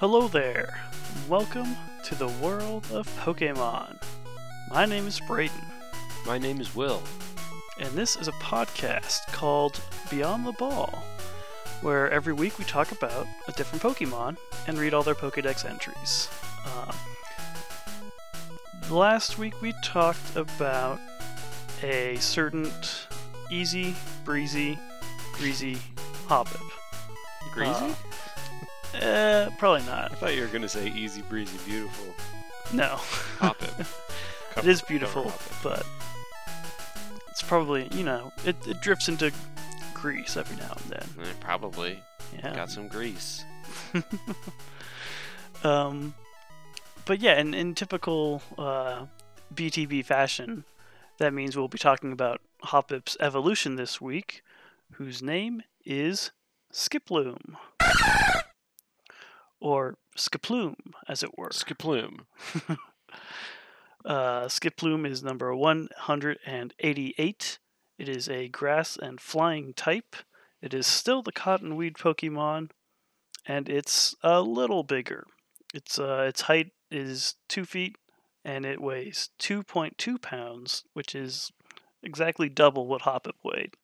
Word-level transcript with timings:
Hello 0.00 0.28
there. 0.28 0.80
Welcome 1.28 1.76
to 2.04 2.14
the 2.14 2.28
world 2.28 2.86
of 2.90 3.06
Pokemon. 3.18 4.02
My 4.70 4.86
name 4.86 5.06
is 5.06 5.20
Brayden, 5.20 5.62
My 6.26 6.38
name 6.38 6.58
is 6.58 6.74
Will. 6.74 7.02
and 7.78 7.90
this 7.90 8.16
is 8.16 8.26
a 8.26 8.32
podcast 8.32 9.26
called 9.26 9.78
Beyond 10.10 10.46
the 10.46 10.52
Ball, 10.52 11.04
where 11.82 12.10
every 12.10 12.32
week 12.32 12.58
we 12.58 12.64
talk 12.64 12.92
about 12.92 13.26
a 13.46 13.52
different 13.52 13.82
Pokemon 13.82 14.38
and 14.66 14.78
read 14.78 14.94
all 14.94 15.02
their 15.02 15.14
Pokedex 15.14 15.68
entries. 15.68 16.30
Um, 16.64 16.96
last 18.90 19.36
week 19.36 19.60
we 19.60 19.74
talked 19.84 20.34
about 20.34 20.98
a 21.82 22.16
certain 22.20 22.72
easy, 23.50 23.94
breezy, 24.24 24.78
greasy 25.34 25.76
Hoppip. 26.26 26.62
Greasy? 27.52 27.84
Uh, 27.84 27.94
probably 29.58 29.86
not. 29.86 30.12
I 30.12 30.14
thought 30.14 30.34
you 30.34 30.42
were 30.42 30.48
going 30.48 30.62
to 30.62 30.68
say 30.68 30.92
easy, 30.92 31.22
breezy, 31.22 31.58
beautiful. 31.66 32.14
No. 32.72 32.96
Hop 33.38 33.62
it. 33.62 33.86
It 34.56 34.66
is 34.66 34.82
beautiful, 34.82 35.32
but 35.62 35.86
it's 37.28 37.40
probably 37.40 37.88
you 37.92 38.02
know 38.02 38.32
it, 38.44 38.56
it 38.66 38.80
drifts 38.80 39.08
into 39.08 39.32
grease 39.94 40.36
every 40.36 40.56
now 40.56 40.72
and 40.76 40.90
then. 40.90 41.24
Eh, 41.24 41.32
probably. 41.38 42.02
Yeah. 42.36 42.56
Got 42.56 42.68
some 42.68 42.88
grease. 42.88 43.44
Um, 45.62 46.14
but 47.04 47.20
yeah, 47.20 47.38
in, 47.38 47.54
in 47.54 47.74
typical 47.74 48.42
uh, 48.56 49.06
BTB 49.54 50.04
fashion, 50.04 50.64
that 51.18 51.34
means 51.34 51.56
we'll 51.56 51.68
be 51.68 51.78
talking 51.78 52.12
about 52.12 52.40
Hoppip's 52.64 53.16
evolution 53.20 53.76
this 53.76 54.00
week, 54.00 54.42
whose 54.92 55.22
name 55.22 55.62
is 55.84 56.30
Skiploom. 56.72 57.56
Or 59.60 59.96
Skiploom, 60.16 60.74
as 61.08 61.22
it 61.22 61.36
were. 61.36 61.50
Skiploom. 61.50 62.20
Uh, 64.02 64.46
Skiploom 64.46 65.06
is 65.06 65.22
number 65.22 65.54
188. 65.54 67.58
It 67.98 68.08
is 68.08 68.28
a 68.30 68.48
grass 68.48 68.96
and 68.96 69.20
flying 69.20 69.74
type. 69.74 70.16
It 70.62 70.72
is 70.72 70.86
still 70.86 71.20
the 71.22 71.32
cottonweed 71.32 71.98
Pokemon, 71.98 72.70
and 73.46 73.68
it's 73.68 74.14
a 74.22 74.40
little 74.40 74.84
bigger. 74.84 75.26
Its 75.74 75.98
uh, 75.98 76.24
its 76.28 76.40
height 76.42 76.72
is 76.90 77.34
two 77.48 77.64
feet, 77.66 77.96
and 78.44 78.64
it 78.64 78.80
weighs 78.80 79.28
2.2 79.38 80.20
pounds, 80.22 80.84
which 80.94 81.14
is 81.14 81.52
exactly 82.02 82.48
double 82.48 82.86
what 82.86 83.02
Hoppip 83.02 83.36
weighed. 83.44 83.74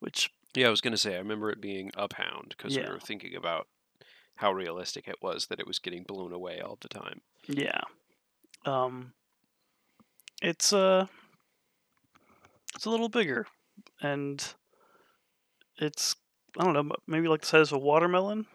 Which 0.00 0.30
Yeah, 0.54 0.68
I 0.68 0.70
was 0.70 0.80
going 0.80 0.92
to 0.92 0.96
say, 0.98 1.16
I 1.16 1.18
remember 1.18 1.50
it 1.50 1.60
being 1.60 1.90
a 1.96 2.08
pound 2.08 2.54
because 2.56 2.74
Yeah. 2.74 2.86
we 2.88 2.94
were 2.94 3.00
thinking 3.00 3.34
about 3.34 3.66
how 4.36 4.52
realistic 4.52 5.06
it 5.08 5.16
was 5.22 5.46
that 5.46 5.60
it 5.60 5.66
was 5.66 5.78
getting 5.78 6.02
blown 6.02 6.32
away 6.32 6.60
all 6.60 6.78
the 6.80 6.88
time. 6.88 7.20
Yeah. 7.46 7.80
Um 8.66 9.12
it's 10.42 10.72
uh 10.72 11.06
it's 12.74 12.84
a 12.86 12.90
little 12.90 13.08
bigger 13.08 13.46
and 14.00 14.44
it's 15.78 16.16
I 16.58 16.64
don't 16.64 16.72
know, 16.74 16.94
maybe 17.06 17.28
like 17.28 17.40
the 17.40 17.46
size 17.46 17.72
of 17.72 17.76
a 17.76 17.78
watermelon 17.84 18.46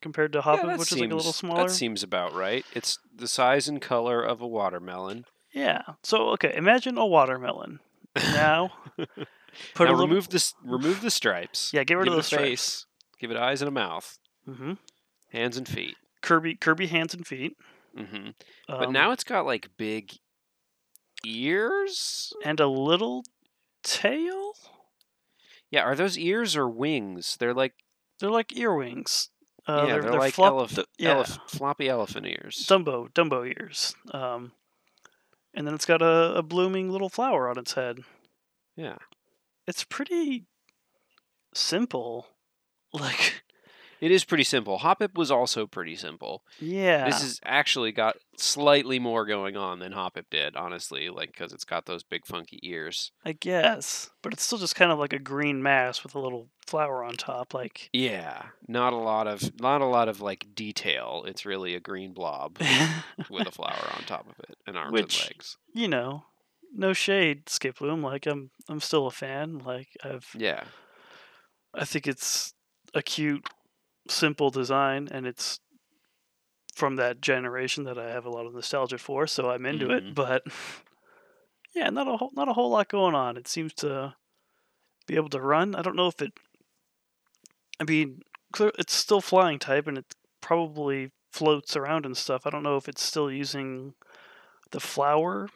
compared 0.00 0.32
to 0.32 0.40
Hoppip, 0.40 0.62
that 0.66 0.78
which 0.78 0.92
is 0.92 1.00
like 1.00 1.10
a 1.10 1.14
little 1.14 1.32
seems- 1.32 1.36
smaller. 1.36 1.68
That 1.68 1.70
seems 1.74 2.02
about 2.02 2.34
right. 2.34 2.64
It's 2.74 2.98
the 3.14 3.28
size 3.28 3.68
and 3.68 3.80
color 3.82 4.22
of 4.22 4.40
a 4.40 4.46
watermelon. 4.46 5.24
Yeah. 5.52 5.82
So 6.02 6.28
okay, 6.30 6.54
imagine 6.56 6.96
a 6.98 7.06
watermelon. 7.06 7.80
Now 8.16 8.72
put 8.96 9.08
now 9.08 9.16
a 9.78 9.92
little 9.92 10.06
remove 10.08 10.28
this. 10.30 10.54
Remove 10.64 11.00
the 11.02 11.10
stripes. 11.10 11.70
Yeah, 11.72 11.84
get 11.84 11.96
rid 11.98 12.04
give 12.04 12.12
of 12.14 12.18
the 12.18 12.22
stripes. 12.22 12.44
face. 12.44 12.86
Give 13.20 13.30
it 13.30 13.36
eyes 13.36 13.60
and 13.62 13.68
a 13.68 13.72
mouth. 13.72 14.18
hmm 14.46 14.74
Hands 15.30 15.56
and 15.56 15.68
feet. 15.68 15.96
Kirby 16.22 16.54
Kirby 16.56 16.86
hands 16.88 17.14
and 17.14 17.26
feet. 17.26 17.56
hmm 17.96 18.04
Um, 18.06 18.34
But 18.68 18.90
now 18.92 19.12
it's 19.12 19.24
got 19.24 19.46
like 19.46 19.68
big 19.76 20.12
ears. 21.24 22.32
and 22.44 22.60
a 22.60 22.66
little 22.66 23.24
tail? 23.82 24.52
Yeah, 25.70 25.82
are 25.82 25.94
those 25.94 26.18
ears 26.18 26.56
or 26.56 26.68
wings? 26.68 27.36
They're 27.38 27.54
like 27.54 27.74
They're 28.20 28.30
like 28.30 28.56
earwings. 28.56 29.30
Uh, 29.66 29.72
yeah, 29.72 29.92
they're, 29.92 30.02
they're, 30.02 30.10
they're 30.12 30.20
like 30.20 30.34
flop- 30.34 30.54
elef- 30.70 30.84
yeah. 30.98 31.14
elef- 31.16 31.38
floppy 31.50 31.88
elephant 31.88 32.26
ears. 32.26 32.64
Dumbo, 32.66 33.12
Dumbo 33.12 33.46
ears. 33.46 33.94
Um, 34.12 34.52
and 35.52 35.66
then 35.66 35.74
it's 35.74 35.84
got 35.84 36.00
a, 36.00 36.34
a 36.36 36.42
blooming 36.42 36.90
little 36.90 37.10
flower 37.10 37.50
on 37.50 37.58
its 37.58 37.74
head. 37.74 38.00
yeah, 38.76 38.96
It's 39.66 39.84
pretty 39.84 40.46
simple. 41.54 42.28
Like, 42.94 43.42
it 44.00 44.10
is 44.10 44.24
pretty 44.24 44.44
simple. 44.44 44.78
Hoppip 44.78 45.16
was 45.16 45.30
also 45.30 45.66
pretty 45.66 45.96
simple. 45.96 46.42
yeah, 46.60 47.06
This 47.06 47.20
has 47.22 47.40
actually 47.44 47.92
got 47.92 48.16
slightly 48.36 48.98
more 48.98 49.26
going 49.26 49.56
on 49.56 49.78
than 49.80 49.92
Hoppip 49.92 50.26
did, 50.30 50.54
honestly, 50.56 51.08
like 51.08 51.32
because 51.32 51.52
it's 51.52 51.64
got 51.64 51.86
those 51.86 52.02
big 52.02 52.24
funky 52.26 52.58
ears. 52.62 53.10
I 53.24 53.32
guess, 53.32 54.10
but 54.22 54.32
it's 54.32 54.42
still 54.42 54.58
just 54.58 54.74
kind 54.76 54.92
of 54.92 54.98
like 54.98 55.12
a 55.12 55.18
green 55.18 55.62
mass 55.62 56.02
with 56.02 56.14
a 56.14 56.20
little 56.20 56.48
flower 56.66 57.02
on 57.02 57.14
top. 57.14 57.54
Like, 57.54 57.88
Yeah, 57.92 58.42
not 58.68 58.92
a 58.92 58.96
lot 58.96 59.26
of 59.26 59.58
not 59.60 59.80
a 59.80 59.86
lot 59.86 60.08
of 60.08 60.20
like 60.20 60.54
detail. 60.54 61.24
It's 61.26 61.44
really 61.46 61.74
a 61.74 61.80
green 61.80 62.12
blob 62.12 62.58
with 63.30 63.48
a 63.48 63.52
flower 63.52 63.92
on 63.96 64.02
top 64.04 64.26
of 64.28 64.38
it 64.48 64.56
and 64.66 64.76
arms 64.76 64.92
Which- 64.92 65.20
and 65.22 65.30
legs. 65.30 65.56
you 65.74 65.88
know, 65.88 66.24
no 66.74 66.92
shade, 66.92 67.48
Skip 67.48 67.78
Skiploom. 67.78 68.02
Like, 68.04 68.26
I'm 68.26 68.50
I'm 68.68 68.80
still 68.80 69.06
a 69.06 69.10
fan. 69.10 69.58
Like, 69.58 69.88
I've 70.04 70.28
Yeah, 70.36 70.64
I 71.74 71.84
think 71.84 72.06
it's 72.06 72.52
a 72.94 73.02
cute, 73.02 73.46
simple 74.08 74.50
design, 74.50 75.08
and 75.10 75.26
it's 75.26 75.60
from 76.74 76.96
that 76.96 77.20
generation 77.20 77.84
that 77.84 77.98
I 77.98 78.10
have 78.10 78.24
a 78.24 78.30
lot 78.30 78.46
of 78.46 78.54
nostalgia 78.54 78.98
for, 78.98 79.26
so 79.26 79.50
I'm 79.50 79.66
into 79.66 79.90
it. 79.90 80.04
Mhm. 80.04 80.14
But 80.14 80.44
yeah, 81.74 81.90
not 81.90 82.08
a 82.08 82.16
whole 82.16 82.30
not 82.34 82.48
a 82.48 82.52
whole 82.52 82.70
lot 82.70 82.88
going 82.88 83.14
on. 83.14 83.36
It 83.36 83.48
seems 83.48 83.74
to 83.74 84.14
be 85.06 85.16
able 85.16 85.30
to 85.30 85.40
run. 85.40 85.74
I 85.74 85.82
don't 85.82 85.96
know 85.96 86.08
if 86.08 86.20
it. 86.22 86.32
I 87.80 87.84
mean, 87.84 88.22
it's 88.58 88.94
still 88.94 89.20
flying 89.20 89.58
type, 89.58 89.86
and 89.86 89.98
it 89.98 90.14
probably 90.40 91.10
floats 91.30 91.76
around 91.76 92.06
and 92.06 92.16
stuff. 92.16 92.46
I 92.46 92.50
don't 92.50 92.62
know 92.62 92.76
if 92.76 92.88
it's 92.88 93.02
still 93.02 93.30
using 93.30 93.94
the 94.70 94.80
flower 94.80 95.48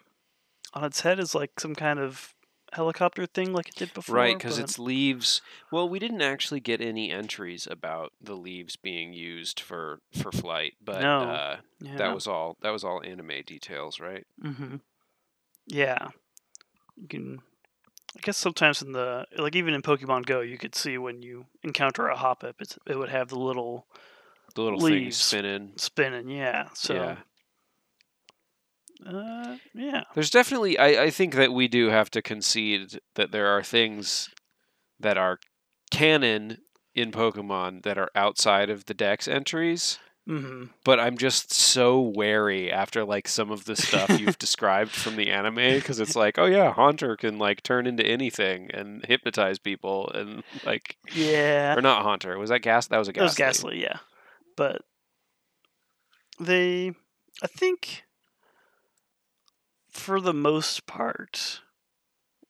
on 0.75 0.85
its 0.85 1.01
head 1.03 1.19
as 1.21 1.35
like 1.35 1.59
some 1.61 1.75
kind 1.75 1.99
of 1.99 2.35
helicopter 2.73 3.27
thing, 3.27 3.53
like 3.53 3.69
it 3.69 3.75
did 3.77 3.95
before. 3.95 4.17
right. 4.17 4.37
Because 4.37 4.57
but- 4.59 4.65
its 4.65 4.79
leaves. 4.79 5.41
Well, 5.71 5.89
we 5.89 5.99
didn't 5.99 6.23
actually 6.23 6.61
get 6.61 6.81
any 6.81 7.11
entries 7.11 7.67
about 7.71 8.13
the 8.21 8.35
leaves 8.35 8.77
being 8.77 9.13
used 9.13 9.61
for 9.61 10.01
for 10.13 10.33
flight, 10.33 10.75
but 10.85 11.01
No. 11.03 11.21
uh, 11.23 11.57
yeah. 11.81 11.97
that 11.97 12.15
was 12.15 12.27
all. 12.27 12.57
That 12.63 12.71
was 12.71 12.85
all 12.85 13.03
anime 13.03 13.43
details, 13.47 14.01
right? 14.01 14.27
Mm-hmm. 14.43 14.77
Yeah. 15.67 16.09
You 16.97 17.09
can. 17.09 17.39
I 18.17 18.21
guess 18.21 18.37
sometimes 18.37 18.83
in 18.83 18.93
the 18.93 19.25
like 19.39 19.57
even 19.57 19.73
in 19.73 19.81
Pokemon 19.83 20.27
Go, 20.27 20.41
you 20.41 20.59
could 20.59 20.75
see 20.75 20.99
when 20.99 21.23
you 21.23 21.47
encounter 21.63 22.09
a 22.09 22.17
Hoppip, 22.17 22.55
it's, 22.61 22.79
it 22.87 22.99
would 22.99 23.09
have 23.09 23.29
the 23.29 23.39
little 23.39 23.87
The 24.55 24.63
little 24.63 24.81
thing 24.81 24.91
Leaves. 25.05 25.17
spinning. 25.17 25.73
spinning. 25.77 26.29
Yeah. 26.29 26.69
So. 26.75 26.95
yeah. 26.95 27.17
Uh, 29.07 29.57
yeah. 29.75 30.05
There's 30.15 30.31
definitely, 30.31 30.79
I, 30.79 31.05
I 31.05 31.11
think 31.11 31.35
that 31.35 31.53
we 31.53 31.69
do 31.69 31.89
have 31.89 32.11
to 32.13 32.23
concede 32.23 33.01
that 33.15 33.33
there 33.33 33.49
are 33.49 33.63
things 33.63 34.31
that 35.01 35.19
are 35.19 35.39
canon 35.91 36.59
in 36.95 37.11
Pokemon 37.11 37.83
that 37.83 37.99
are 37.99 38.11
outside 38.15 38.71
of 38.71 38.87
the 38.87 38.95
Dex 38.95 39.27
entries. 39.27 39.99
Mm-hmm. 40.29 40.67
But 40.85 41.01
I'm 41.01 41.19
just 41.19 41.53
so 41.53 42.01
wary 42.01 42.71
after 42.71 43.05
like 43.05 43.27
some 43.27 43.51
of 43.51 43.65
the 43.65 43.75
stuff 43.75 44.21
you've 44.21 44.39
described 44.39 44.93
from 44.93 45.17
the 45.17 45.31
anime 45.31 45.57
because 45.57 45.99
it's 45.99 46.15
like, 46.15 46.39
oh 46.39 46.47
yeah, 46.47 46.73
Haunter 46.73 47.17
can 47.17 47.39
like 47.39 47.63
turn 47.65 47.89
into 47.89 48.07
anything 48.07 48.71
and 48.73 49.05
hypnotize 49.05 49.59
people 49.59 50.09
and 50.15 50.45
like, 50.65 50.97
Yeah. 51.13 51.75
or 51.77 51.81
not 51.81 52.03
Haunter. 52.05 52.39
Was 52.39 52.51
that 52.51 52.61
Gas? 52.61 52.87
That 52.87 52.99
was 52.99 53.09
a 53.09 53.11
It 53.11 53.21
was 53.21 53.35
Gastly. 53.35 53.81
Gastly, 53.81 53.83
yeah. 53.83 53.99
But 54.57 54.83
they, 56.39 56.93
I 57.43 57.47
think, 57.49 58.05
for 59.93 60.21
the 60.21 60.33
most 60.35 60.87
part, 60.87 61.61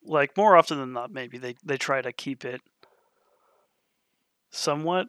like 0.05 0.37
more 0.37 0.57
often 0.57 0.79
than 0.79 0.93
not, 0.93 1.11
maybe 1.13 1.39
they 1.39 1.57
they 1.65 1.77
try 1.77 2.01
to 2.01 2.13
keep 2.13 2.45
it 2.45 2.61
somewhat. 4.51 5.09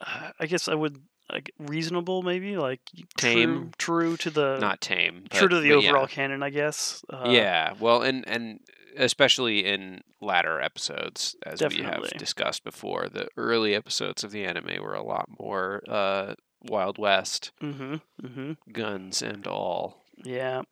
uh, 0.00 0.30
I 0.38 0.46
guess 0.46 0.68
I 0.68 0.74
would 0.74 0.98
like 1.32 1.50
reasonable, 1.58 2.22
maybe 2.22 2.56
like 2.56 2.80
Tame. 3.16 3.54
true, 3.54 3.70
true 3.78 4.16
to 4.18 4.30
the 4.30 4.58
Not 4.58 4.80
tame. 4.80 5.24
true 5.30 5.48
to 5.48 5.60
the 5.60 5.70
but 5.70 5.82
yeah. 5.82 5.90
overall 5.90 6.06
canon, 6.06 6.42
I 6.42 6.50
guess. 6.50 7.02
Uh, 7.08 7.24
yeah, 7.28 7.74
well, 7.78 8.02
and 8.02 8.26
and 8.28 8.60
especially 8.96 9.64
in 9.64 10.00
latter 10.20 10.60
episodes, 10.60 11.36
as 11.46 11.62
we 11.62 11.82
have 11.82 12.02
discussed 12.18 12.64
before, 12.64 13.08
the 13.08 13.28
early 13.36 13.74
episodes 13.74 14.24
of 14.24 14.32
the 14.32 14.44
anime 14.44 14.82
were 14.82 14.94
a 14.94 15.02
lot 15.04 15.26
more 15.38 15.82
uh, 15.88 16.34
Wild 16.62 16.98
West, 16.98 17.52
Mm-hmm. 17.62 17.94
Mm-hmm. 18.26 18.52
guns 18.72 19.22
and 19.22 19.46
all. 19.46 20.02
Yeah, 20.24 20.62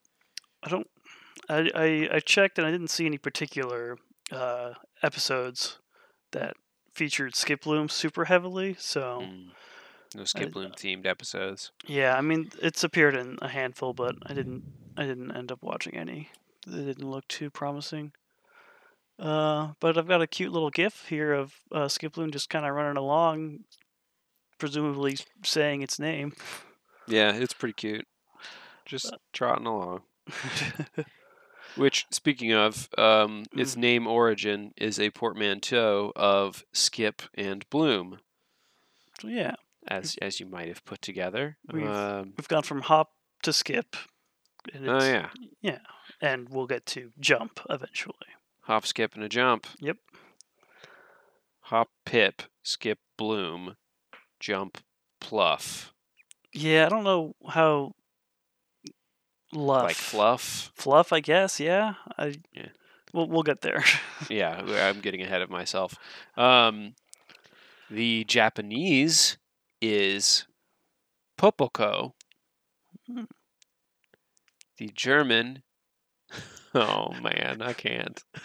I 0.68 0.70
don't. 0.70 0.86
I, 1.48 1.70
I 1.74 2.16
I 2.16 2.20
checked 2.20 2.58
and 2.58 2.66
I 2.66 2.70
didn't 2.70 2.88
see 2.90 3.06
any 3.06 3.16
particular 3.18 3.96
uh, 4.30 4.74
episodes 5.02 5.78
that 6.32 6.54
featured 6.92 7.34
Skip 7.34 7.62
Skiploom 7.62 7.90
super 7.90 8.26
heavily. 8.26 8.76
So 8.78 9.22
Mm. 9.22 9.50
No 10.14 10.22
Skiploom 10.22 10.72
themed 10.74 11.06
episodes. 11.06 11.70
Yeah, 11.86 12.16
I 12.16 12.22
mean 12.22 12.50
it's 12.62 12.82
appeared 12.84 13.14
in 13.14 13.38
a 13.42 13.48
handful, 13.48 13.92
but 13.92 14.16
I 14.26 14.34
didn't 14.34 14.64
I 14.96 15.04
didn't 15.04 15.32
end 15.32 15.52
up 15.52 15.62
watching 15.62 15.94
any. 15.96 16.30
They 16.66 16.84
didn't 16.84 17.10
look 17.10 17.26
too 17.28 17.50
promising. 17.50 18.12
Uh, 19.18 19.72
but 19.80 19.98
I've 19.98 20.06
got 20.08 20.22
a 20.22 20.26
cute 20.26 20.52
little 20.52 20.70
GIF 20.70 21.06
here 21.08 21.32
of 21.32 21.54
uh, 21.72 21.86
Skiploom 21.86 22.30
just 22.30 22.50
kind 22.50 22.64
of 22.64 22.72
running 22.74 22.96
along, 22.96 23.64
presumably 24.58 25.18
saying 25.42 25.82
its 25.82 25.98
name. 25.98 26.34
Yeah, 27.10 27.32
it's 27.32 27.54
pretty 27.54 27.72
cute. 27.72 28.06
Just 28.84 29.14
trotting 29.32 29.64
along. 29.64 30.02
Which, 31.76 32.06
speaking 32.10 32.52
of, 32.52 32.88
um, 32.98 33.44
its 33.56 33.74
Mm. 33.74 33.78
name 33.78 34.06
origin 34.06 34.72
is 34.76 34.98
a 34.98 35.10
portmanteau 35.10 36.12
of 36.16 36.64
Skip 36.72 37.22
and 37.34 37.68
Bloom, 37.70 38.18
so 39.20 39.28
yeah, 39.28 39.54
as 39.86 40.16
as 40.20 40.40
you 40.40 40.46
might 40.46 40.68
have 40.68 40.84
put 40.84 41.00
together. 41.02 41.56
We've- 41.72 41.86
Um, 41.86 42.34
we've 42.36 42.48
gone 42.48 42.62
from 42.64 42.82
hop 42.82 43.12
to 43.42 43.52
skip. 43.52 43.96
And 44.74 44.88
oh 44.88 44.96
it's- 44.96 45.30
yeah, 45.60 45.78
and 46.20 46.48
we'll 46.48 46.66
get 46.66 46.84
to 46.86 47.12
jump 47.20 47.60
eventually. 47.70 48.16
hop, 48.62 48.84
skip, 48.86 49.14
and 49.14 49.22
a 49.24 49.28
jump. 49.28 49.66
Yep. 49.78 49.98
Hop, 51.62 51.90
pip, 52.04 52.42
skip, 52.62 52.98
bloom, 53.16 53.76
jump, 54.40 54.78
pluff. 55.20 55.92
Yeah, 56.52 56.86
I 56.86 56.88
don't 56.88 57.04
know 57.04 57.34
how. 57.50 57.94
Luff. 59.52 59.82
Like 59.84 59.96
fluff. 59.96 60.70
Fluff, 60.74 61.12
I 61.12 61.20
guess. 61.20 61.58
Yeah. 61.60 61.94
I. 62.16 62.34
Yeah. 62.52 62.68
We'll 63.12 63.28
we'll 63.28 63.42
get 63.42 63.62
there. 63.62 63.82
yeah, 64.30 64.60
I'm 64.88 65.00
getting 65.00 65.22
ahead 65.22 65.40
of 65.42 65.48
myself. 65.50 65.94
Um, 66.36 66.94
the 67.90 68.24
Japanese 68.24 69.38
is 69.80 70.46
Popoko. 71.38 72.12
Hmm. 73.06 73.24
The 74.76 74.88
German, 74.94 75.62
oh 76.74 77.12
man, 77.22 77.62
I 77.62 77.72
can't. 77.72 78.22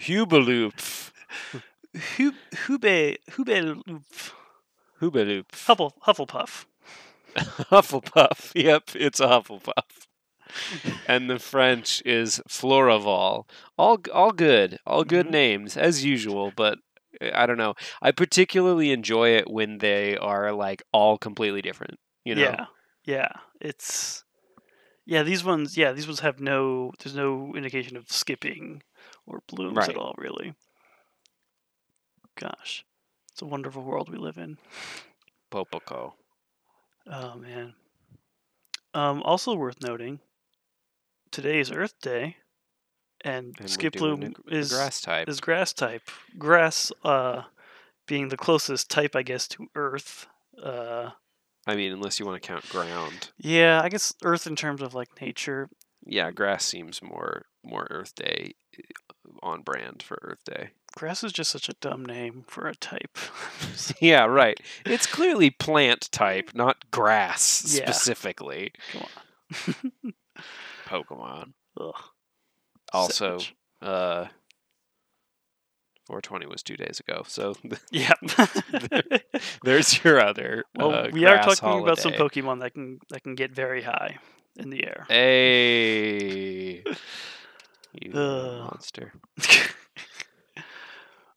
Hubelupf. 0.00 1.10
Hu- 2.16 2.32
Hube 2.66 3.16
Hube 3.32 4.32
Hubelupf. 5.00 5.66
Huffle 5.66 5.92
Hufflepuff. 6.06 6.66
Hufflepuff. 7.70 8.52
Yep, 8.54 8.90
it's 8.94 9.20
a 9.20 9.26
Hufflepuff. 9.26 10.06
and 11.08 11.28
the 11.28 11.38
French 11.38 12.02
is 12.06 12.40
Floravol. 12.48 13.48
All 13.76 13.98
all 14.12 14.32
good, 14.32 14.78
all 14.86 15.04
good 15.04 15.26
Mhm. 15.26 15.30
names 15.32 15.76
as 15.76 16.04
usual, 16.04 16.52
but 16.56 16.78
uh, 17.20 17.30
I 17.34 17.46
don't 17.46 17.58
know. 17.58 17.74
I 18.00 18.12
particularly 18.12 18.90
enjoy 18.92 19.30
it 19.30 19.50
when 19.50 19.78
they 19.78 20.16
are 20.16 20.52
like 20.52 20.82
all 20.92 21.18
completely 21.18 21.62
different. 21.62 21.98
You 22.24 22.34
know, 22.36 22.42
Yeah. 22.42 22.66
Yeah. 23.04 23.28
It's. 23.60 24.24
Yeah, 25.04 25.22
these 25.22 25.44
ones. 25.44 25.76
Yeah, 25.76 25.92
these 25.92 26.06
ones 26.06 26.20
have 26.20 26.40
no. 26.40 26.92
There's 26.98 27.14
no 27.16 27.52
indication 27.54 27.96
of 27.96 28.10
skipping 28.10 28.82
or 29.26 29.42
blooms 29.48 29.76
Right. 29.76 29.88
at 29.90 29.96
all, 29.96 30.14
really. 30.18 30.54
Gosh, 32.38 32.84
it's 33.32 33.40
a 33.42 33.46
wonderful 33.46 33.82
world 33.82 34.10
we 34.10 34.18
live 34.18 34.36
in. 34.36 34.58
Popoko. 35.50 36.14
Oh 37.10 37.36
man. 37.36 37.74
Um, 38.94 39.22
also 39.22 39.54
worth 39.54 39.82
noting, 39.82 40.20
today 41.30 41.60
is 41.60 41.70
Earth 41.70 41.94
Day, 42.00 42.36
and, 43.22 43.54
And 43.58 43.68
Skiploom 43.68 44.34
is 44.48 44.72
grass 44.72 45.00
type. 45.02 45.28
is 45.28 45.40
grass 45.40 45.72
type. 45.74 46.10
Grass, 46.38 46.90
uh, 47.04 47.42
being 48.06 48.28
the 48.28 48.36
closest 48.38 48.90
type, 48.90 49.14
I 49.14 49.22
guess, 49.22 49.46
to 49.48 49.66
Earth. 49.74 50.26
Uh, 50.62 51.10
I 51.66 51.74
mean, 51.76 51.92
unless 51.92 52.18
you 52.18 52.24
want 52.24 52.40
to 52.42 52.46
count 52.46 52.66
ground. 52.70 53.30
yeah, 53.36 53.82
I 53.82 53.88
guess 53.90 54.14
Earth 54.22 54.46
in 54.46 54.56
terms 54.56 54.80
of 54.80 54.94
like 54.94 55.20
nature. 55.20 55.68
Yeah, 56.06 56.30
grass 56.30 56.64
seems 56.64 57.02
more 57.02 57.46
more 57.64 57.86
Earth 57.90 58.14
Day 58.14 58.54
uh, 58.78 59.30
on 59.42 59.62
brand 59.62 60.02
for 60.02 60.18
Earth 60.22 60.44
Day. 60.44 60.70
Grass 60.96 61.22
is 61.22 61.32
just 61.32 61.50
such 61.50 61.68
a 61.68 61.74
dumb 61.74 62.04
name 62.06 62.44
for 62.48 62.66
a 62.66 62.74
type. 62.74 63.18
yeah, 64.00 64.24
right. 64.24 64.58
It's 64.86 65.06
clearly 65.06 65.50
plant 65.50 66.10
type, 66.10 66.50
not 66.54 66.90
grass 66.90 67.76
Yeah. 67.78 67.90
specifically. 67.90 68.72
Come 68.92 69.02
on. 70.04 70.12
Pokemon. 70.86 71.52
Ugh, 71.78 71.94
Also, 72.92 73.38
savage. 73.38 73.54
uh 73.82 74.26
420 76.06 76.46
was 76.46 76.62
2 76.62 76.76
days 76.76 77.00
ago. 77.00 77.24
So 77.26 77.54
yeah. 77.90 78.12
there's 79.64 80.02
your 80.04 80.20
other 80.24 80.64
well, 80.76 80.94
uh, 80.94 81.08
we 81.12 81.26
are 81.26 81.42
talking 81.42 81.82
about 81.82 81.98
some. 81.98 82.12
Pokemon 82.12 82.60
that 82.60 82.72
can 82.74 83.00
that 83.10 83.22
can 83.22 83.34
get 83.34 83.50
very 83.52 83.82
high 83.82 84.18
in 84.56 84.70
the 84.70 84.86
air. 84.86 85.04
Hey. 85.08 86.82
You 88.00 88.12
Ugh. 88.14 88.60
monster. 88.70 89.12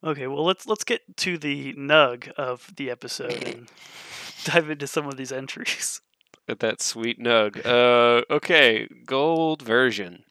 Okay, 0.03 0.27
well 0.27 0.45
let's 0.45 0.65
let's 0.67 0.83
get 0.83 1.17
to 1.17 1.37
the 1.37 1.73
nug 1.73 2.31
of 2.33 2.71
the 2.77 2.89
episode 2.89 3.43
and 3.43 3.67
dive 4.45 4.69
into 4.69 4.87
some 4.87 5.07
of 5.07 5.17
these 5.17 5.31
entries. 5.31 6.01
At 6.47 6.59
that 6.59 6.81
sweet 6.81 7.19
nug. 7.19 7.63
Uh, 7.65 8.23
okay, 8.33 8.87
gold 9.05 9.61
version 9.61 10.23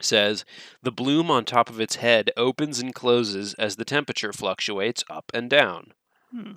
says 0.00 0.44
the 0.82 0.92
bloom 0.92 1.30
on 1.30 1.44
top 1.44 1.70
of 1.70 1.80
its 1.80 1.96
head 1.96 2.30
opens 2.36 2.78
and 2.80 2.94
closes 2.94 3.54
as 3.54 3.76
the 3.76 3.84
temperature 3.84 4.32
fluctuates 4.32 5.04
up 5.08 5.30
and 5.32 5.48
down. 5.48 5.92
Hmm. 6.30 6.52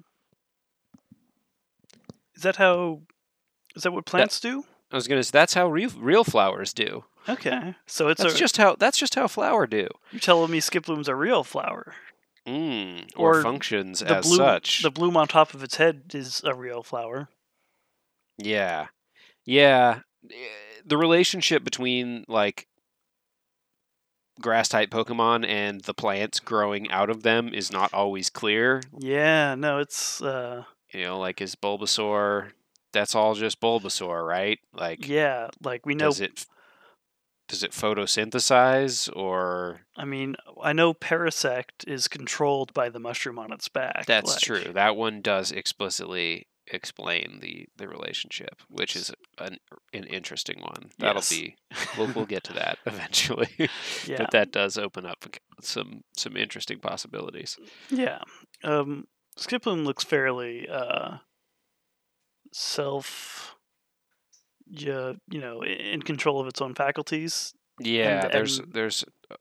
Is 2.35 2.44
that 2.44 2.57
how? 2.57 3.01
Is 3.75 3.83
that 3.83 3.94
what 3.94 4.06
plants 4.06 4.39
do? 4.39 4.65
I 4.91 4.95
was 4.95 5.07
gonna. 5.07 5.24
say 5.24 5.31
That's 5.33 5.53
how 5.53 5.69
real, 5.69 5.91
real 5.97 6.24
flowers 6.24 6.74
do. 6.74 7.06
Okay, 7.29 7.75
so 7.85 8.07
it's 8.09 8.21
That's 8.21 8.35
a. 8.35 8.38
just 8.38 8.57
how. 8.57 8.75
That's 8.75 8.97
just 8.97 9.15
how 9.15 9.27
flower 9.27 9.65
do. 9.65 9.88
You're 10.12 10.19
telling 10.19 10.51
me 10.51 10.59
Skiploom's 10.59 11.07
a 11.07 11.15
real 11.15 11.44
flower. 11.44 11.94
Mm, 12.48 13.10
or, 13.18 13.40
Or 13.40 13.44
functions 13.44 14.02
as 14.02 14.26
bloom, 14.26 14.38
such. 14.38 14.82
the 14.82 14.90
bloom 14.92 15.18
on 15.18 15.28
top 15.28 15.54
of 15.54 15.62
its 15.64 15.76
head 15.76 16.04
is 16.14 16.42
a 16.46 16.56
real 16.56 16.82
flower. 16.82 17.30
Yeah. 18.38 18.88
Yeah. 19.46 20.00
The 20.86 20.98
relationship 20.98 21.64
between 21.64 22.24
like 22.28 22.68
grass 24.40 24.70
type 24.70 24.90
Pokemon 24.90 25.46
and 25.48 25.82
the 25.82 25.94
plants 25.94 26.40
growing 26.40 26.90
out 26.92 27.10
of 27.10 27.24
them 27.24 27.54
is 27.54 27.72
not 27.72 27.94
always 27.94 28.30
clear. 28.30 28.82
Yeah, 28.98 29.56
no, 29.56 29.80
it's 29.80 30.22
uh, 30.22 30.64
You 30.94 31.04
know, 31.06 31.20
like 31.20 31.42
is 31.42 31.56
Bulbasaur 31.56 32.52
that's 32.94 33.13
all 33.16 33.36
just 33.36 33.60
Bulbasaur, 33.60 34.25
right? 34.25 34.60
Like 34.74 35.08
yeah, 35.08 35.50
like 35.62 35.86
we 35.86 35.94
know. 35.96 36.06
does 36.06 36.22
it 36.22 36.46
does 37.48 37.63
it 37.63 37.72
photosynthesize 37.72 39.10
or 39.16 39.82
I 39.96 40.06
mean, 40.06 40.36
I 40.62 40.74
know 40.74 40.94
Parasect 40.94 41.88
is 41.88 42.08
controlled 42.08 42.74
by 42.74 42.89
the 42.89 43.00
mushroom 43.00 43.39
on 43.39 43.51
its 43.51 43.70
back. 43.70 44.06
that's 44.06 44.32
like- 44.34 44.42
true. 44.42 44.74
That 44.74 44.96
one 44.96 45.22
does 45.22 45.51
explicitly 45.51 46.48
explain 46.70 47.39
the 47.42 47.66
the 47.77 47.88
relationship, 47.88 48.62
which 48.70 48.96
is 48.98 49.13
an 49.38 49.58
an 49.94 50.04
interesting 50.04 50.60
one. 50.60 50.89
That'll 51.00 51.18
Yes. 51.22 51.30
be 51.30 51.56
we'll 51.98 52.12
we'll 52.13 52.25
get 52.25 52.44
to 52.46 52.54
that 52.54 52.77
eventually. 52.86 53.50
Yeah, 54.06 54.18
but 54.18 54.32
that 54.32 54.51
does 54.51 54.77
open 54.77 55.06
up 55.06 55.25
some 55.62 56.04
some 56.18 56.36
interesting 56.36 56.80
possibilities. 56.80 57.58
yeah. 57.89 58.20
Um, 58.63 59.08
looks 59.86 60.04
fairly 60.04 60.68
uh, 60.68 61.18
self, 62.51 63.56
yeah, 64.71 65.13
you 65.29 65.39
know, 65.39 65.63
in 65.63 66.01
control 66.01 66.39
of 66.39 66.47
its 66.47 66.62
own 66.62 66.74
faculties. 66.75 67.53
Yeah, 67.79 68.27
there's 68.27 68.59
and- 68.59 68.74
there's 68.74 69.03
uh, 69.29 69.36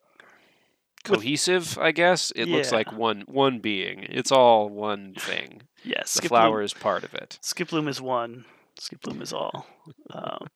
With- 1.09 1.19
cohesive, 1.19 1.77
I 1.77 1.91
guess. 1.91 2.31
It 2.35 2.47
looks 2.47 2.71
like 2.71 2.91
one 2.91 3.23
one 3.27 3.59
being. 3.59 4.03
It's 4.09 4.31
all 4.31 4.69
one 4.69 5.13
thing. 5.15 5.63
Yes, 5.83 6.15
The 6.15 6.27
flower 6.27 6.61
is 6.61 6.73
part 6.73 7.03
of 7.03 7.13
it. 7.13 7.39
Skip 7.41 7.69
Skiploom 7.69 7.87
is 7.87 8.01
one. 8.01 8.45
Skip 8.79 9.01
Skiploom 9.01 9.21
is 9.21 9.31
all. 9.33 9.65
Um, 10.11 10.47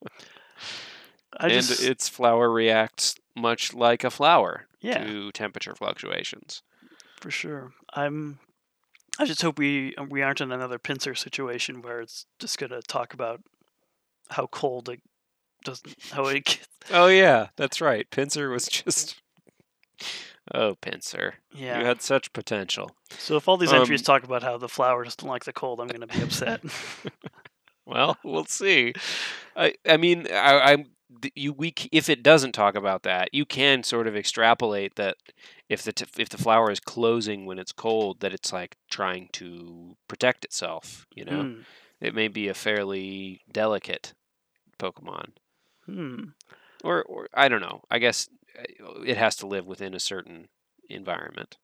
and 1.40 1.52
just, 1.52 1.82
its 1.82 2.10
flower 2.10 2.50
reacts 2.52 3.16
much 3.36 3.74
like 3.74 4.04
a 4.04 4.10
flower 4.12 4.68
yeah, 4.82 5.04
to 5.06 5.32
temperature 5.32 5.74
fluctuations. 5.76 6.62
for 7.20 7.32
sure. 7.32 7.72
I'm. 7.94 8.40
I 9.20 9.26
just 9.26 9.42
hope 9.42 9.58
we 9.60 9.94
we 10.10 10.22
aren't 10.22 10.42
in 10.42 10.52
another 10.52 10.80
Pinsir 10.80 11.18
situation 11.18 11.82
where 11.82 12.02
it's 12.02 12.26
just 12.40 12.58
gonna 12.58 12.82
talk 12.82 13.14
about 13.14 13.42
how 14.32 14.48
cold 14.48 14.90
it 14.90 15.02
doesn't 15.64 15.96
how 16.12 16.26
it 16.26 16.46
gets. 16.46 16.68
Oh 16.92 17.08
yeah, 17.08 17.48
that's 17.56 17.80
right. 17.82 18.10
Pinsir 18.10 18.50
was 18.52 18.68
just 18.68 19.22
Oh, 20.54 20.76
Pinsir. 20.82 21.34
Yeah. 21.54 21.80
You 21.80 21.86
had 21.86 22.02
such 22.02 22.34
potential. 22.34 22.92
So 23.20 23.36
if 23.38 23.48
all 23.48 23.58
these 23.58 23.72
entries 23.72 24.02
Um, 24.02 24.06
talk 24.06 24.24
about 24.24 24.42
how 24.44 24.58
the 24.58 24.68
flower 24.68 25.04
doesn't 25.04 25.24
like 25.28 25.46
the 25.46 25.54
cold, 25.54 25.80
I'm 25.80 25.88
gonna 25.88 26.08
be 26.08 26.22
upset. 26.22 26.62
Well, 27.86 28.18
we'll 28.24 28.46
see. 28.46 28.94
I 29.56 29.74
I 29.88 29.98
mean, 29.98 30.28
I, 30.32 30.72
I'm 30.72 30.92
you 31.36 31.52
we 31.52 31.74
if 31.92 32.10
it 32.10 32.24
doesn't 32.24 32.54
talk 32.54 32.76
about 32.76 33.04
that, 33.04 33.34
you 33.34 33.44
can 33.46 33.84
sort 33.84 34.08
of 34.08 34.16
extrapolate 34.16 34.96
that 34.96 35.18
if 35.68 35.82
the 35.84 35.92
t- 35.92 36.06
if 36.18 36.30
the 36.30 36.38
flower 36.38 36.72
is 36.72 36.80
closing 36.80 37.46
when 37.46 37.60
it's 37.60 37.72
cold, 37.74 38.20
that 38.22 38.34
it's 38.34 38.54
like 38.54 38.78
trying 38.90 39.30
to 39.34 39.98
protect 40.08 40.46
itself. 40.46 41.06
You 41.16 41.26
know, 41.26 41.42
Hmm. 41.44 41.62
it 42.00 42.14
may 42.16 42.28
be 42.28 42.48
a 42.48 42.54
fairly 42.54 43.42
delicate 43.52 44.14
Pokemon, 44.82 45.30
Hmm. 45.86 46.24
or 46.84 47.04
or 47.04 47.28
I 47.34 47.48
don't 47.48 47.62
know. 47.62 47.82
I 47.90 48.00
guess 48.00 48.28
uh, 48.60 49.02
it 49.06 49.18
has 49.18 49.36
to 49.38 49.48
live 49.48 49.66
within 49.66 49.94
a 49.94 50.00
certain 50.00 50.48
environment. 50.90 51.58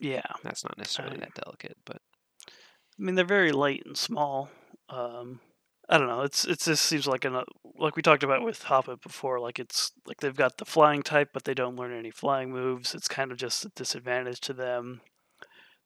Yeah. 0.00 0.22
That's 0.42 0.64
not 0.64 0.78
necessarily 0.78 1.16
I- 1.16 1.20
that 1.20 1.34
delicate, 1.44 1.78
but 1.84 2.00
I 2.48 3.02
mean, 3.02 3.14
they're 3.14 3.24
very 3.24 3.52
light 3.52 3.82
and 3.86 3.96
small. 3.96 4.50
Um, 4.90 5.40
I 5.88 5.98
don't 5.98 6.06
know. 6.06 6.22
It's 6.22 6.44
it 6.44 6.60
just 6.60 6.84
seems 6.84 7.06
like 7.06 7.24
an 7.24 7.42
like 7.78 7.96
we 7.96 8.02
talked 8.02 8.22
about 8.22 8.44
with 8.44 8.64
Hoppip 8.64 9.02
before. 9.02 9.40
Like 9.40 9.58
it's 9.58 9.92
like 10.06 10.20
they've 10.20 10.36
got 10.44 10.58
the 10.58 10.64
flying 10.64 11.02
type, 11.02 11.30
but 11.32 11.44
they 11.44 11.54
don't 11.54 11.76
learn 11.76 11.92
any 11.92 12.10
flying 12.10 12.50
moves. 12.52 12.94
It's 12.94 13.08
kind 13.08 13.32
of 13.32 13.38
just 13.38 13.64
a 13.64 13.70
disadvantage 13.70 14.40
to 14.42 14.52
them. 14.52 15.00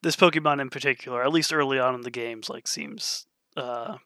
This 0.03 0.17
Pokemon 0.17 0.61
in 0.61 0.69
particular, 0.71 1.23
at 1.23 1.33
least 1.33 1.53
early 1.55 1.79
on 1.79 1.95
in 1.95 2.03
the 2.03 2.11
games, 2.11 2.51
like 2.51 2.67
seems 2.69 3.27
uh, 3.57 3.97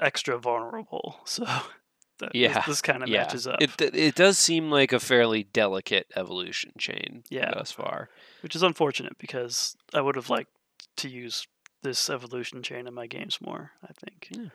extra 0.00 0.38
vulnerable. 0.38 1.16
So 1.24 1.44
that, 2.18 2.34
Yeah, 2.34 2.54
this, 2.54 2.66
this 2.66 2.82
kind 2.82 3.02
of 3.02 3.08
yeah, 3.08 3.22
matches 3.22 3.46
up, 3.46 3.60
it 3.60 3.80
it 3.80 3.94
it 3.94 4.14
does 4.14 4.38
seem 4.38 4.70
like 4.70 4.92
a 4.92 5.00
fairly 5.00 5.42
delicate 5.44 6.06
evolution 6.16 6.72
chain. 6.78 7.24
Yeah. 7.30 7.52
thus 7.54 7.72
far. 7.72 8.08
which 8.42 8.54
is 8.56 8.62
unfortunate 8.62 9.18
because 9.18 9.76
I 9.92 10.00
would 10.00 10.16
have 10.16 10.30
liked 10.30 10.50
to 10.98 11.08
use 11.08 11.46
this 11.82 12.08
evolution 12.08 12.62
chain 12.62 12.86
in 12.86 12.94
my 12.94 13.06
games 13.06 13.40
more. 13.40 13.72
I 13.82 13.92
think, 13.92 14.28
Yeah. 14.30 14.48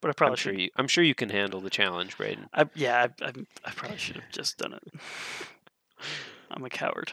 but 0.00 0.08
I 0.10 0.12
probably 0.14 0.32
I'm 0.32 0.36
sure 0.36 0.52
you. 0.54 0.70
I'm 0.76 0.88
sure 0.88 1.04
you 1.04 1.14
can 1.14 1.28
handle 1.30 1.60
the 1.60 1.70
challenge, 1.70 2.16
Brayden. 2.18 2.48
I, 2.52 2.66
yeah, 2.74 3.06
I, 3.22 3.24
I, 3.26 3.32
I 3.64 3.70
probably 3.70 3.98
should 3.98 4.16
have 4.16 4.30
just 4.32 4.58
done 4.58 4.72
it. 4.72 4.82
I'm 6.50 6.64
a 6.64 6.70
coward. 6.70 7.12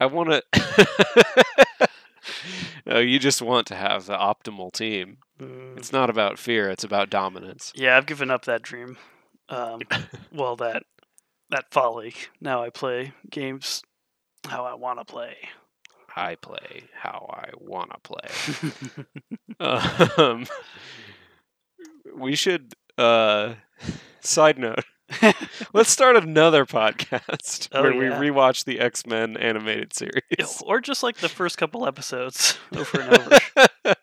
I 0.00 0.06
want 0.06 0.30
to. 0.30 0.42
no, 2.86 2.98
you 2.98 3.18
just 3.18 3.40
want 3.42 3.66
to 3.68 3.74
have 3.74 4.06
the 4.06 4.16
optimal 4.16 4.72
team. 4.72 5.18
Mm, 5.40 5.76
It's 5.76 5.92
not 5.92 6.10
about 6.10 6.38
fear; 6.38 6.68
it's 6.70 6.84
about 6.84 7.10
dominance. 7.10 7.72
yeah, 7.74 7.96
I've 7.96 8.06
given 8.06 8.30
up 8.30 8.44
that 8.44 8.62
dream. 8.62 8.96
Um, 9.48 9.80
well, 10.32 10.56
that 10.56 10.84
that 11.50 11.66
folly. 11.70 12.14
Now 12.40 12.62
I 12.62 12.70
play 12.70 13.12
games 13.30 13.82
how 14.48 14.64
I 14.64 14.74
want 14.74 14.98
to 14.98 15.04
play. 15.04 15.36
I 16.16 16.34
play 16.36 16.84
how 16.94 17.26
I 17.32 17.50
want 17.58 17.90
to 17.92 17.98
play. 18.00 19.06
um, 20.18 20.46
we 22.14 22.34
should. 22.36 22.74
Uh, 22.98 23.54
side 24.20 24.58
note: 24.58 24.84
Let's 25.72 25.90
start 25.90 26.16
another 26.16 26.64
podcast 26.66 27.68
Oh, 27.72 27.82
where 27.82 27.92
yeah. 27.92 28.18
we 28.18 28.28
rewatch 28.30 28.64
the 28.64 28.80
X 28.80 29.06
Men 29.06 29.36
animated 29.36 29.92
series. 29.94 30.62
or 30.66 30.80
just 30.80 31.02
like 31.02 31.16
the 31.18 31.28
first 31.28 31.58
couple 31.58 31.86
episodes 31.86 32.58
over 32.76 33.00
and 33.00 33.32
over. 33.84 33.94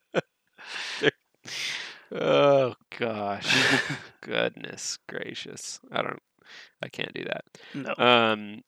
oh 2.11 2.75
gosh, 2.97 3.83
goodness 4.21 4.97
gracious! 5.07 5.79
I 5.91 6.01
don't. 6.01 6.19
I 6.81 6.87
can't 6.89 7.13
do 7.13 7.25
that. 7.25 7.43
no, 7.75 7.93
Um, 8.03 8.61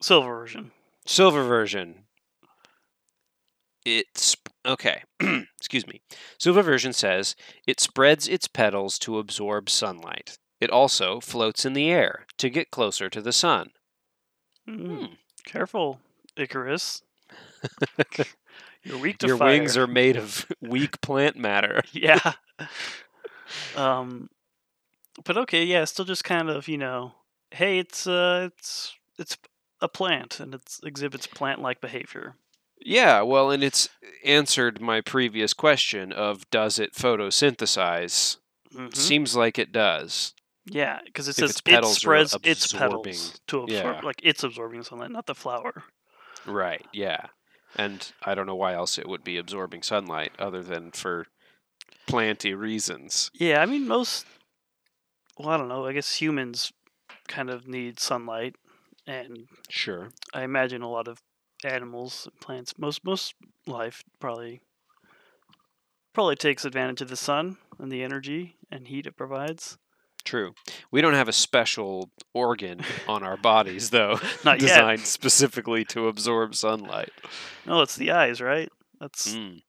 silver 0.00 0.34
version. 0.34 0.72
silver 1.06 1.44
version. 1.44 2.04
It's 3.84 4.34
okay. 4.66 5.02
Excuse 5.58 5.86
me. 5.86 6.00
Silver 6.40 6.62
version 6.62 6.92
says 6.92 7.36
it 7.68 7.78
spreads 7.78 8.26
its 8.26 8.48
petals 8.48 8.98
to 9.00 9.18
absorb 9.18 9.70
sunlight. 9.70 10.38
It 10.60 10.70
also 10.70 11.20
floats 11.20 11.64
in 11.64 11.72
the 11.74 11.90
air 11.90 12.26
to 12.38 12.48
get 12.50 12.70
closer 12.70 13.08
to 13.10 13.20
the 13.20 13.32
sun. 13.32 13.70
Mm, 14.68 14.98
Hmm. 14.98 15.04
Careful, 15.44 16.00
Icarus. 16.36 17.02
You're 18.82 18.98
weak 18.98 19.18
to 19.18 19.26
Your 19.26 19.36
fire. 19.36 19.48
wings 19.48 19.76
are 19.76 19.86
made 19.86 20.16
of 20.16 20.46
weak 20.60 21.00
plant 21.00 21.36
matter. 21.36 21.82
yeah. 21.92 22.32
Um, 23.76 24.28
but 25.24 25.36
okay, 25.36 25.64
yeah, 25.64 25.84
still 25.84 26.04
just 26.04 26.24
kind 26.24 26.48
of 26.50 26.68
you 26.68 26.78
know, 26.78 27.12
hey, 27.50 27.78
it's 27.78 28.06
uh, 28.06 28.48
it's 28.52 28.94
it's 29.18 29.36
a 29.80 29.88
plant 29.88 30.40
and 30.40 30.54
it 30.54 30.78
exhibits 30.84 31.26
plant-like 31.26 31.80
behavior. 31.80 32.34
Yeah, 32.80 33.22
well, 33.22 33.50
and 33.50 33.62
it's 33.64 33.88
answered 34.24 34.80
my 34.80 35.00
previous 35.00 35.52
question 35.54 36.12
of 36.12 36.48
does 36.50 36.78
it 36.78 36.94
photosynthesize? 36.94 38.36
Mhm. 38.74 38.94
Seems 38.96 39.34
like 39.36 39.58
it 39.58 39.72
does. 39.72 40.34
Yeah, 40.66 40.98
because 41.04 41.28
it 41.28 41.30
If 41.30 41.36
says 41.36 41.50
its 41.50 41.60
it 41.64 41.84
spreads 41.86 42.36
its 42.42 42.72
petals 42.72 43.40
to 43.46 43.62
absorb, 43.62 43.68
yeah. 43.70 44.00
like 44.02 44.20
it's 44.22 44.42
absorbing 44.42 44.82
sunlight, 44.82 45.12
not 45.12 45.26
the 45.26 45.34
flower. 45.34 45.84
Right, 46.44 46.84
yeah. 46.92 47.26
And 47.76 48.10
I 48.24 48.34
don't 48.34 48.46
know 48.46 48.54
why 48.56 48.74
else 48.74 48.98
it 48.98 49.08
would 49.08 49.22
be 49.22 49.36
absorbing 49.36 49.82
sunlight 49.82 50.32
other 50.38 50.62
than 50.62 50.90
for 50.92 51.26
planty 52.06 52.54
reasons. 52.54 53.30
Yeah, 53.34 53.60
I 53.60 53.66
mean 53.66 53.86
most. 53.86 54.26
Well, 55.38 55.50
I 55.50 55.56
don't 55.56 55.68
know. 55.68 55.86
I 55.86 55.92
guess 55.92 56.16
humans 56.16 56.72
kind 57.28 57.50
of 57.50 57.68
need 57.68 58.00
sunlight, 58.00 58.56
and 59.06 59.46
Sure. 59.68 60.10
I 60.32 60.42
imagine 60.42 60.82
a 60.82 60.90
lot 60.90 61.06
of 61.08 61.20
animals, 61.64 62.26
and 62.30 62.40
plants, 62.40 62.74
most 62.78 63.04
most 63.04 63.34
life 63.66 64.02
probably 64.20 64.60
probably 66.12 66.36
takes 66.36 66.64
advantage 66.64 67.02
of 67.02 67.08
the 67.10 67.16
sun 67.16 67.58
and 67.78 67.92
the 67.92 68.02
energy 68.02 68.56
and 68.70 68.88
heat 68.88 69.06
it 69.06 69.16
provides. 69.16 69.76
True. 70.26 70.52
We 70.90 71.00
don't 71.00 71.14
have 71.14 71.28
a 71.28 71.32
special 71.32 72.10
organ 72.34 72.80
on 73.08 73.22
our 73.22 73.36
bodies, 73.38 73.88
though, 73.90 74.18
Not 74.44 74.60
yet. 74.60 74.68
designed 74.68 75.00
specifically 75.06 75.84
to 75.86 76.08
absorb 76.08 76.54
sunlight. 76.54 77.12
No, 77.64 77.80
it's 77.80 77.96
the 77.96 78.10
eyes, 78.10 78.40
right? 78.42 78.68
That's 79.00 79.34
Mm. 79.36 79.62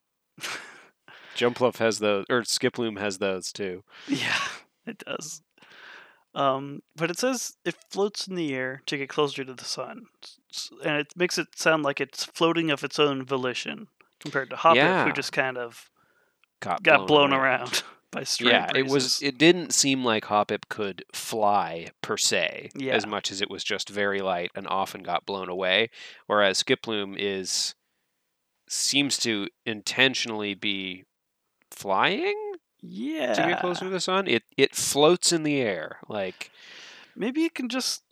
Jumpluff 1.35 1.77
has 1.77 1.99
those, 1.99 2.25
or 2.29 2.41
Skiploom 2.41 2.99
has 2.99 3.19
those 3.19 3.51
too. 3.51 3.83
yeah, 4.07 4.37
it 4.85 4.97
does. 4.99 5.41
Um, 6.35 6.81
but 6.95 7.09
it 7.09 7.17
says 7.17 7.53
it 7.65 7.75
floats 7.89 8.27
in 8.27 8.35
the 8.35 8.53
air 8.53 8.81
to 8.87 8.97
get 8.97 9.09
closer 9.09 9.43
to 9.43 9.53
the 9.53 9.63
sun, 9.65 10.05
S- 10.53 10.69
and 10.83 10.97
it 10.97 11.07
makes 11.15 11.37
it 11.37 11.47
sound 11.55 11.83
like 11.83 11.99
it's 12.01 12.23
floating 12.25 12.69
of 12.71 12.83
its 12.83 12.99
own 12.99 13.23
volition 13.25 13.87
compared 14.19 14.49
to 14.51 14.55
Hoppip, 14.55 14.75
Yeah. 14.75 15.05
who 15.05 15.13
just 15.13 15.31
kind 15.31 15.57
of 15.57 15.89
Got, 16.59 16.81
got 16.83 17.07
blown, 17.07 17.33
around. 17.33 17.83
By 18.11 18.23
straight 18.23 18.51
Yeah, 18.51 18.69
it 18.75 18.87
was. 18.87 19.21
It 19.21 19.37
didn't 19.37 19.73
seem 19.73 20.03
like 20.03 20.25
Hoppip 20.25 20.69
could 20.69 21.03
fly 21.13 21.87
per 22.01 22.17
se, 22.17 22.69
Yeah. 22.75 22.93
as 22.93 23.05
much 23.05 23.31
as 23.31 23.41
it 23.41 23.49
was 23.49 23.63
just 23.63 23.89
very 23.89 24.21
light 24.21 24.51
and 24.55 24.67
often 24.67 25.03
got 25.03 25.25
blown 25.25 25.49
away. 25.49 25.89
Whereas 26.25 26.63
Skiploom 26.63 27.15
is 27.17 27.75
seems 28.69 29.17
to 29.19 29.47
intentionally 29.65 30.53
be 30.53 31.03
flying 31.71 32.35
yeah. 32.81 33.33
to 33.33 33.41
get 33.41 33.59
closer 33.61 33.85
to 33.85 33.89
the 33.91 33.99
sun. 33.99 34.27
It 34.27 34.43
it 34.57 34.75
floats 34.75 35.31
in 35.31 35.43
the 35.43 35.61
air 35.61 35.97
like 36.07 36.51
Maybe 37.15 37.45
it 37.45 37.55
can 37.55 37.67
just 37.69 38.03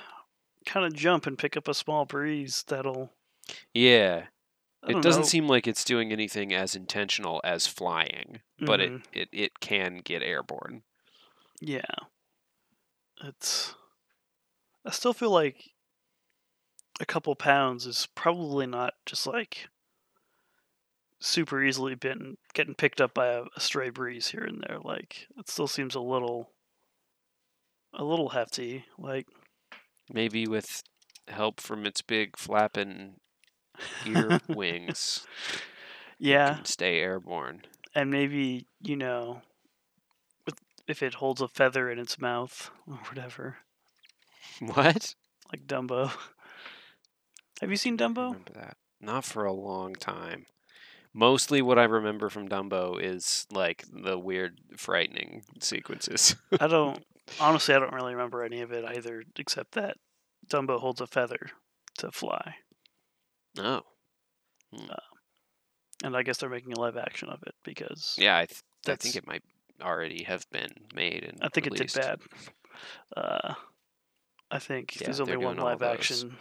kind 0.66 0.86
of 0.86 0.94
jump 0.94 1.26
and 1.26 1.38
pick 1.38 1.56
up 1.56 1.68
a 1.68 1.74
small 1.74 2.04
breeze 2.04 2.64
that'll. 2.66 3.12
yeah. 3.74 4.24
It 4.88 5.02
doesn't 5.02 5.22
know. 5.22 5.26
seem 5.28 5.48
like 5.48 5.66
it's 5.66 5.84
doing 5.84 6.12
anything 6.12 6.52
as 6.52 6.74
intentional 6.76 7.40
as 7.44 7.66
flying, 7.66 8.40
but 8.58 8.80
Mhm. 8.80 9.02
it, 9.12 9.20
it 9.22 9.28
it 9.32 9.60
can 9.60 9.98
get 9.98 10.22
airborne. 10.22 10.82
Yeah. 11.60 11.82
It's. 13.22 13.74
I 14.84 14.90
still 14.90 15.12
feel 15.12 15.30
like 15.30 15.72
a 17.00 17.06
couple 17.06 17.34
pounds 17.34 17.86
is 17.86 18.06
probably 18.14 18.66
not 18.66 18.94
just 19.04 19.26
like 19.26 19.68
super 21.18 21.62
easily 21.64 21.94
been 21.94 22.36
getting 22.54 22.74
picked 22.74 23.00
up 23.00 23.14
by 23.14 23.26
a, 23.28 23.44
a 23.56 23.60
stray 23.60 23.90
breeze 23.90 24.28
here 24.28 24.44
and 24.44 24.62
there. 24.62 24.78
Like 24.78 25.26
it 25.36 25.48
still 25.48 25.66
seems 25.66 25.94
a 25.94 26.00
little, 26.00 26.52
a 27.92 28.04
little 28.04 28.28
hefty. 28.30 28.84
Like 28.98 29.26
Maybe 30.12 30.46
with 30.46 30.82
help 31.26 31.60
from 31.60 31.84
its 31.86 32.02
big 32.02 32.36
flapping 32.36 33.16
ear 34.06 34.40
wings, 34.48 35.26
yeah, 36.18 36.58
stay 36.64 36.98
airborne. 37.00 37.62
and 37.94 38.10
maybe 38.10 38.66
you 38.82 38.96
know, 38.96 39.42
with, 40.44 40.58
if 40.86 41.02
it 41.02 41.14
holds 41.14 41.40
a 41.40 41.48
feather 41.48 41.90
in 41.90 41.98
its 41.98 42.20
mouth 42.20 42.70
or 42.86 42.94
whatever, 43.08 43.56
What? 44.60 45.14
like 45.52 45.66
Dumbo. 45.66 46.10
Have 47.60 47.70
you 47.70 47.76
seen 47.76 47.96
Dumbo? 47.96 48.26
Remember 48.32 48.52
that? 48.54 48.76
Not 49.00 49.24
for 49.24 49.44
a 49.44 49.52
long 49.52 49.94
time. 49.94 50.46
Mostly 51.14 51.62
what 51.62 51.78
I 51.78 51.84
remember 51.84 52.28
from 52.28 52.48
Dumbo 52.48 53.00
is 53.02 53.46
like 53.50 53.84
the 53.90 54.18
weird, 54.18 54.58
frightening 54.76 55.42
sequences. 55.60 56.36
I 56.60 56.66
don't 56.66 57.02
honestly. 57.40 57.74
I 57.74 57.78
don't 57.78 57.94
really 57.94 58.12
remember 58.14 58.42
any 58.42 58.60
of 58.60 58.72
it 58.72 58.84
either, 58.84 59.22
except 59.38 59.72
that 59.72 59.96
Dumbo 60.46 60.78
holds 60.78 61.00
a 61.00 61.06
feather 61.06 61.50
to 61.98 62.10
fly, 62.12 62.56
oh, 63.58 63.82
and 66.04 66.16
I 66.16 66.22
guess 66.22 66.38
they're 66.38 66.48
making 66.50 66.72
a 66.72 66.80
live 66.80 66.96
action 66.96 67.28
of 67.28 67.42
it 67.46 67.54
because 67.64 68.14
yeah. 68.18 68.36
I, 68.36 68.46
th- 68.46 68.60
I 68.88 68.96
think 68.96 69.16
it 69.16 69.26
might 69.26 69.42
already 69.82 70.24
have 70.24 70.48
been 70.50 70.70
made 70.94 71.24
and 71.24 71.38
I 71.42 71.48
think 71.48 71.66
released. 71.66 71.96
it 71.96 72.02
did 72.02 72.02
bad. 72.02 72.20
Uh, 73.16 73.54
I 74.50 74.58
think 74.58 75.00
Yeah, 75.00 75.06
there's 75.06 75.20
only 75.20 75.36
one 75.36 75.56
live 75.56 75.82
action. 75.82 76.36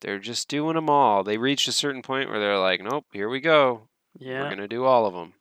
They're 0.00 0.18
just 0.18 0.48
doing 0.48 0.74
them 0.74 0.90
all. 0.90 1.24
They 1.24 1.38
reached 1.38 1.68
a 1.68 1.72
certain 1.72 2.02
point 2.02 2.28
where 2.28 2.38
they're 2.38 2.58
like, 2.58 2.82
nope, 2.82 3.06
here 3.12 3.28
we 3.28 3.40
go. 3.40 3.88
Yeah, 4.18 4.42
We're 4.42 4.50
gonna 4.50 4.68
do 4.68 4.84
all 4.84 5.06
of 5.06 5.14
them. 5.14 5.34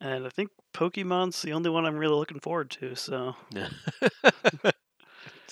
and 0.00 0.26
I 0.26 0.30
think 0.30 0.50
Pokemon's 0.74 1.42
the 1.42 1.52
only 1.52 1.70
one 1.70 1.84
I'm 1.84 1.96
really 1.96 2.14
looking 2.14 2.40
forward 2.40 2.70
to. 2.72 2.94
So, 2.94 3.34
it's 3.54 3.74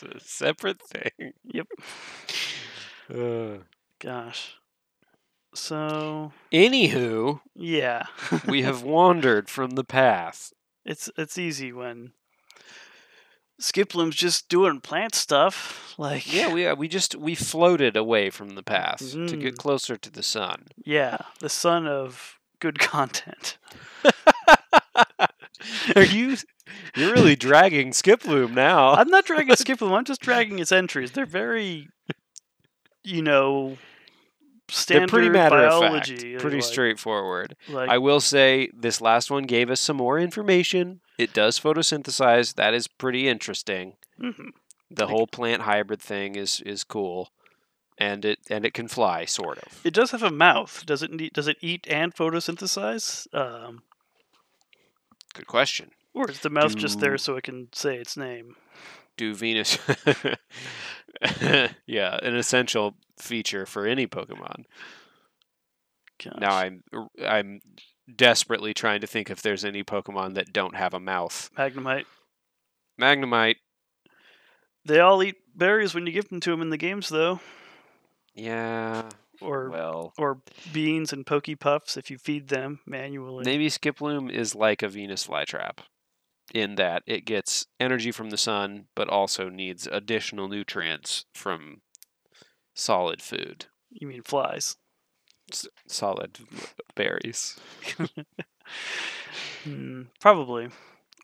a 0.03 0.21
separate 0.21 0.81
thing. 0.83 1.33
yep. 1.45 1.67
Uh, 3.09 3.59
Gosh. 4.01 4.55
So, 5.55 6.33
anywho, 6.53 7.41
yeah, 7.55 8.07
we 8.47 8.63
have 8.63 8.83
wandered 8.97 9.49
from 9.49 9.71
the 9.71 9.85
path. 9.85 10.53
it's 10.85 11.09
it's 11.17 11.39
easy 11.39 11.73
when 11.73 12.13
Skiploom's 13.61 14.17
just 14.17 14.51
doing 14.51 14.81
plant 14.81 15.15
stuff. 15.15 15.95
Like, 15.97 16.31
Yeah, 16.31 16.53
we 16.53 16.67
uh, 16.67 16.75
we 16.75 16.89
just 16.89 17.15
we 17.17 17.35
floated 17.35 17.97
away 17.97 18.29
from 18.29 18.51
the 18.51 18.63
path 18.63 18.99
to 18.99 19.17
Mm. 19.17 19.41
get 19.41 19.57
closer 19.57 19.97
to 19.97 20.11
the 20.11 20.23
sun. 20.23 20.67
yeah, 20.85 21.17
the 21.41 21.49
sun 21.49 21.87
of 21.87 22.39
good 22.61 22.79
content. 22.93 23.57
Are 25.97 26.03
you? 26.05 26.37
You're 26.95 27.13
really 27.13 27.37
dragging 27.37 27.93
Skiploom 27.93 28.53
now. 28.53 28.91
I'm 28.93 29.09
not 29.09 29.25
dragging 29.25 29.55
Skiploom. 29.55 29.93
I'm 29.97 30.05
just 30.05 30.21
dragging 30.21 30.59
its 30.59 30.73
entries. 30.73 31.13
They're 31.13 31.25
very, 31.27 31.89
you 33.07 33.23
know, 33.23 33.69
They're 33.71 34.77
standard 34.77 35.11
pretty 35.11 35.29
matter 35.31 35.57
of 35.59 35.81
biology. 35.81 36.33
fact, 36.33 36.43
pretty 36.43 36.57
like, 36.59 36.65
straightforward. 36.65 37.57
Like, 37.69 37.89
I 37.89 37.99
will 37.99 38.21
say 38.21 38.69
this 38.75 39.01
last 39.01 39.31
one 39.31 39.45
gave 39.45 39.71
us 39.71 39.81
some 39.81 39.97
more 39.97 40.19
information. 40.19 41.01
It 41.19 41.33
does 41.33 41.59
photosynthesize. 41.59 42.55
That 42.55 42.75
is 42.75 42.89
pretty 42.89 43.29
interesting. 43.29 43.95
mhm. 44.21 44.51
The 44.91 45.09
whole 45.09 45.27
plant 45.27 45.63
hybrid 45.63 46.01
thing 46.01 46.37
is 46.37 46.61
is 46.61 46.85
cool, 46.85 47.31
and 47.99 48.25
it 48.25 48.39
and 48.49 48.65
it 48.65 48.73
can 48.73 48.87
fly, 48.87 49.25
sort 49.25 49.59
of. 49.59 49.81
It 49.85 49.93
does 49.95 50.13
have 50.13 50.23
a 50.23 50.31
mouth. 50.31 50.85
Does 50.87 51.03
it 51.03 51.11
need, 51.11 51.33
does 51.33 51.49
it 51.49 51.57
eat 51.61 51.87
and 51.91 52.15
photosynthesize? 52.15 53.27
Um, 53.35 53.83
Good 55.35 55.47
question. 55.49 55.91
or 56.15 56.31
is 56.31 56.39
the 56.41 56.51
mouth 56.51 56.77
just 56.77 57.01
there 57.01 57.19
so 57.19 57.37
it 57.37 57.43
can 57.45 57.69
say 57.73 57.97
its 57.97 58.17
name? 58.17 58.55
Do 59.17 59.35
Venus? 59.35 59.79
yeah, 61.87 62.19
an 62.23 62.37
essential 62.37 62.95
feature 63.19 63.67
for 63.67 63.87
any 63.87 64.07
Pokemon. 64.07 64.65
Gosh. 66.23 66.35
Now 66.39 66.55
I'm 66.55 66.83
I'm 67.25 67.61
desperately 68.15 68.73
trying 68.73 69.01
to 69.01 69.07
think 69.07 69.31
if 69.31 69.43
there's 69.43 69.65
any 69.65 69.83
Pokemon 69.83 70.35
that 70.35 70.53
don't 70.53 70.77
have 70.77 70.95
a 70.95 71.01
mouth. 71.01 71.51
Magnemite. 71.57 72.05
Magnemite, 73.01 73.57
They 74.87 75.01
all 75.01 75.23
eat 75.23 75.37
berries 75.55 75.95
when 75.95 76.07
you 76.07 76.13
give 76.13 76.29
them 76.31 76.41
to 76.41 76.51
them 76.51 76.63
in 76.63 76.71
the 76.71 76.79
games, 76.79 77.11
though, 77.11 77.41
yeah. 78.35 79.11
or 79.43 79.69
Well, 79.69 80.15
or 80.17 80.41
beans 80.73 81.13
and 81.13 81.27
Poke 81.27 81.49
Puffs 81.61 81.99
if 81.99 82.11
you 82.11 82.17
feed 82.17 82.49
them 82.49 82.81
manually. 82.87 83.45
maybe 83.45 83.69
Skiploom 83.69 84.31
is 84.31 84.55
like 84.55 84.83
a 84.83 84.89
Venus 84.89 85.27
flytrap 85.27 85.81
in 86.55 86.77
that 86.77 87.03
it 87.07 87.25
gets 87.25 87.67
energy 87.81 88.13
from 88.13 88.31
the 88.31 88.37
sun, 88.37 88.87
but 88.95 89.09
also 89.09 89.49
needs 89.49 89.87
additional 89.91 90.49
nutrients 90.49 91.25
from 91.35 91.81
solid 92.75 93.21
food, 93.23 93.67
You 93.91 94.07
mean 94.09 94.23
flies? 94.23 94.77
S- 95.53 95.69
solid 95.87 96.39
berries. 96.95 97.59
Hmm, 99.65 100.03
probably. 100.21 100.69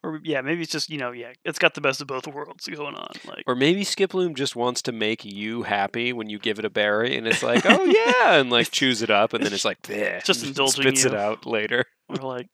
Or 0.04 0.20
yeah, 0.24 0.40
maybe 0.40 0.62
it's 0.62 0.72
just 0.72 0.90
you 0.90 0.98
know 0.98 1.12
yeah, 1.12 1.32
it's 1.44 1.58
got 1.60 1.74
the 1.74 1.80
best 1.80 2.00
of 2.00 2.08
both 2.08 2.26
worlds 2.26 2.66
going 2.66 2.94
on. 2.96 3.12
Like 3.26 3.44
Or 3.46 3.54
maybe 3.54 3.84
Skiploom 3.84 4.34
just 4.34 4.56
wants 4.56 4.82
to 4.82 4.92
make 4.92 5.24
you 5.24 5.62
happy 5.62 6.12
when 6.12 6.28
you 6.28 6.38
give 6.40 6.58
it 6.58 6.64
a 6.64 6.70
berry, 6.70 7.16
and 7.16 7.26
it's 7.26 7.42
like, 7.42 7.64
oh 7.66 7.84
yeah, 7.84 8.34
and 8.40 8.50
like 8.50 8.70
chews 8.72 9.00
it 9.02 9.10
up, 9.10 9.32
and 9.32 9.44
then 9.44 9.52
it's 9.52 9.64
like, 9.64 9.80
"Bleh," 9.82 10.24
Just 10.24 10.44
indulging 10.46 10.82
spits 10.82 11.04
it 11.04 11.14
out 11.14 11.46
later. 11.46 11.84
or 12.08 12.16
like 12.16 12.48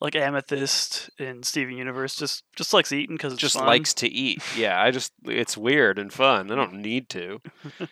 like 0.00 0.14
Amethyst 0.14 1.10
in 1.18 1.42
Steven 1.42 1.76
Universe, 1.76 2.14
just 2.16 2.44
just 2.56 2.72
likes 2.72 2.92
eating 2.92 3.16
because 3.16 3.32
it's 3.32 3.42
Just 3.42 3.56
fun. 3.56 3.66
likes 3.66 3.94
to 3.94 4.08
eat. 4.08 4.42
Yeah, 4.56 4.80
I 4.80 4.90
just 4.90 5.12
it's 5.24 5.56
weird 5.56 5.98
and 5.98 6.12
fun. 6.12 6.50
I 6.50 6.54
don't 6.54 6.74
need 6.74 7.08
to. 7.10 7.40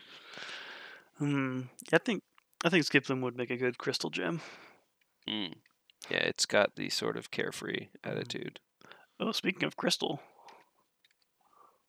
Hmm. 1.19 1.63
I 1.93 1.99
think 1.99 2.23
I 2.65 2.69
think 2.69 2.85
Skiploom 2.85 3.23
would 3.23 3.37
make 3.37 3.51
a 3.51 3.57
good 3.57 3.79
crystal 3.79 4.11
gem. 4.11 4.43
Mm. 5.29 5.55
Yeah, 6.11 6.19
it's 6.19 6.45
got 6.47 6.77
the 6.77 6.91
sort 6.91 7.17
of 7.17 7.31
carefree 7.31 7.89
Mm. 8.05 8.11
attitude. 8.11 8.61
Oh, 9.19 9.33
speaking 9.33 9.65
of 9.65 9.77
crystal, 9.77 10.21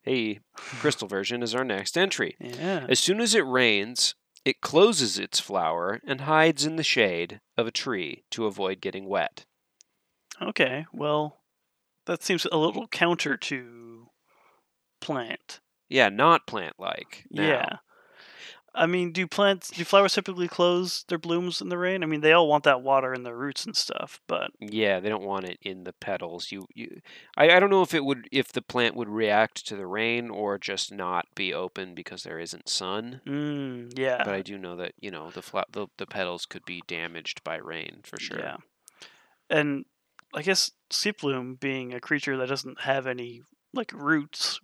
Hey, 0.01 0.39
crystal 0.55 1.07
version 1.09 1.43
is 1.43 1.53
our 1.53 1.65
next 1.65 1.97
entry. 1.97 2.35
yeah, 2.39 2.85
As 2.87 2.99
soon 3.01 3.19
as 3.19 3.35
it 3.35 3.45
rains, 3.45 4.15
it 4.45 4.61
closes 4.61 5.19
its 5.19 5.41
flower 5.41 5.99
and 6.07 6.21
hides 6.21 6.65
in 6.65 6.77
the 6.77 6.83
shade 6.83 7.41
of 7.57 7.67
a 7.67 7.71
tree 7.71 8.23
to 8.31 8.45
avoid 8.45 8.79
getting 8.79 9.07
wet. 9.09 9.45
Okay. 10.41 10.85
Well, 10.93 11.37
that 12.05 12.23
seems 12.23 12.45
a 12.51 12.57
little 12.57 12.87
counter 12.87 13.37
to 13.37 14.07
plant. 15.01 15.59
Yeah, 15.89 16.09
not 16.09 16.47
plant 16.47 16.75
like. 16.79 17.25
Yeah. 17.29 17.77
I 18.75 18.85
mean, 18.85 19.11
do 19.11 19.25
plants 19.25 19.71
do 19.71 19.83
flowers 19.83 20.13
typically 20.13 20.47
close 20.47 21.03
their 21.07 21.17
blooms 21.17 21.61
in 21.61 21.69
the 21.69 21.79
rain? 21.79 22.03
I 22.03 22.05
mean, 22.05 22.21
they 22.21 22.31
all 22.33 22.47
want 22.47 22.63
that 22.65 22.83
water 22.83 23.11
in 23.11 23.23
their 23.23 23.35
roots 23.35 23.65
and 23.65 23.75
stuff, 23.75 24.21
but 24.27 24.51
Yeah, 24.59 24.99
they 24.99 25.09
don't 25.09 25.23
want 25.23 25.45
it 25.45 25.57
in 25.63 25.83
the 25.83 25.93
petals. 25.93 26.51
You, 26.51 26.67
you, 26.75 26.99
I, 27.35 27.49
I 27.49 27.59
don't 27.59 27.71
know 27.71 27.81
if 27.81 27.95
it 27.95 28.05
would, 28.05 28.27
if 28.31 28.51
the 28.51 28.61
plant 28.61 28.95
would 28.95 29.09
react 29.09 29.65
to 29.67 29.75
the 29.75 29.87
rain 29.87 30.29
or 30.29 30.59
just 30.59 30.91
not 30.91 31.25
be 31.33 31.55
open 31.55 31.95
because 31.95 32.21
there 32.21 32.37
isn't 32.37 32.69
sun. 32.69 33.21
mm, 33.25 33.91
yeah, 33.97 34.23
But 34.23 34.35
I 34.35 34.43
do 34.43 34.59
know 34.59 34.75
that 34.75 34.91
you 34.99 35.09
know 35.09 35.31
the 35.31 35.41
fla- 35.41 35.65
the, 35.71 35.87
the 35.97 36.05
petals 36.05 36.45
could 36.45 36.65
be 36.65 36.83
damaged 36.85 37.43
by 37.43 37.55
rain 37.55 38.01
for 38.03 38.19
sure. 38.19 38.37
Yeah. 38.39 38.57
And 39.49 39.85
I 40.33 40.41
guess 40.41 40.71
Skiploom 40.89 41.59
being 41.59 41.93
a 41.93 41.99
creature 41.99 42.37
that 42.37 42.47
doesn't 42.49 42.81
have 42.81 43.07
any 43.07 43.43
like 43.73 43.91
roots 43.93 44.59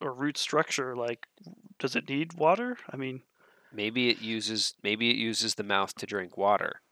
or 0.00 0.12
root 0.14 0.38
structure, 0.38 0.96
like 0.96 1.26
does 1.78 1.96
it 1.96 2.08
need 2.08 2.34
water? 2.34 2.78
I 2.90 2.96
mean, 2.96 3.22
Maybe 3.72 4.10
it 4.10 4.18
uses 4.18 4.74
maybe 4.82 5.08
it 5.08 5.16
uses 5.16 5.54
the 5.54 5.62
mouth 5.62 5.94
to 5.94 6.04
drink 6.06 6.36
water. 6.36 6.82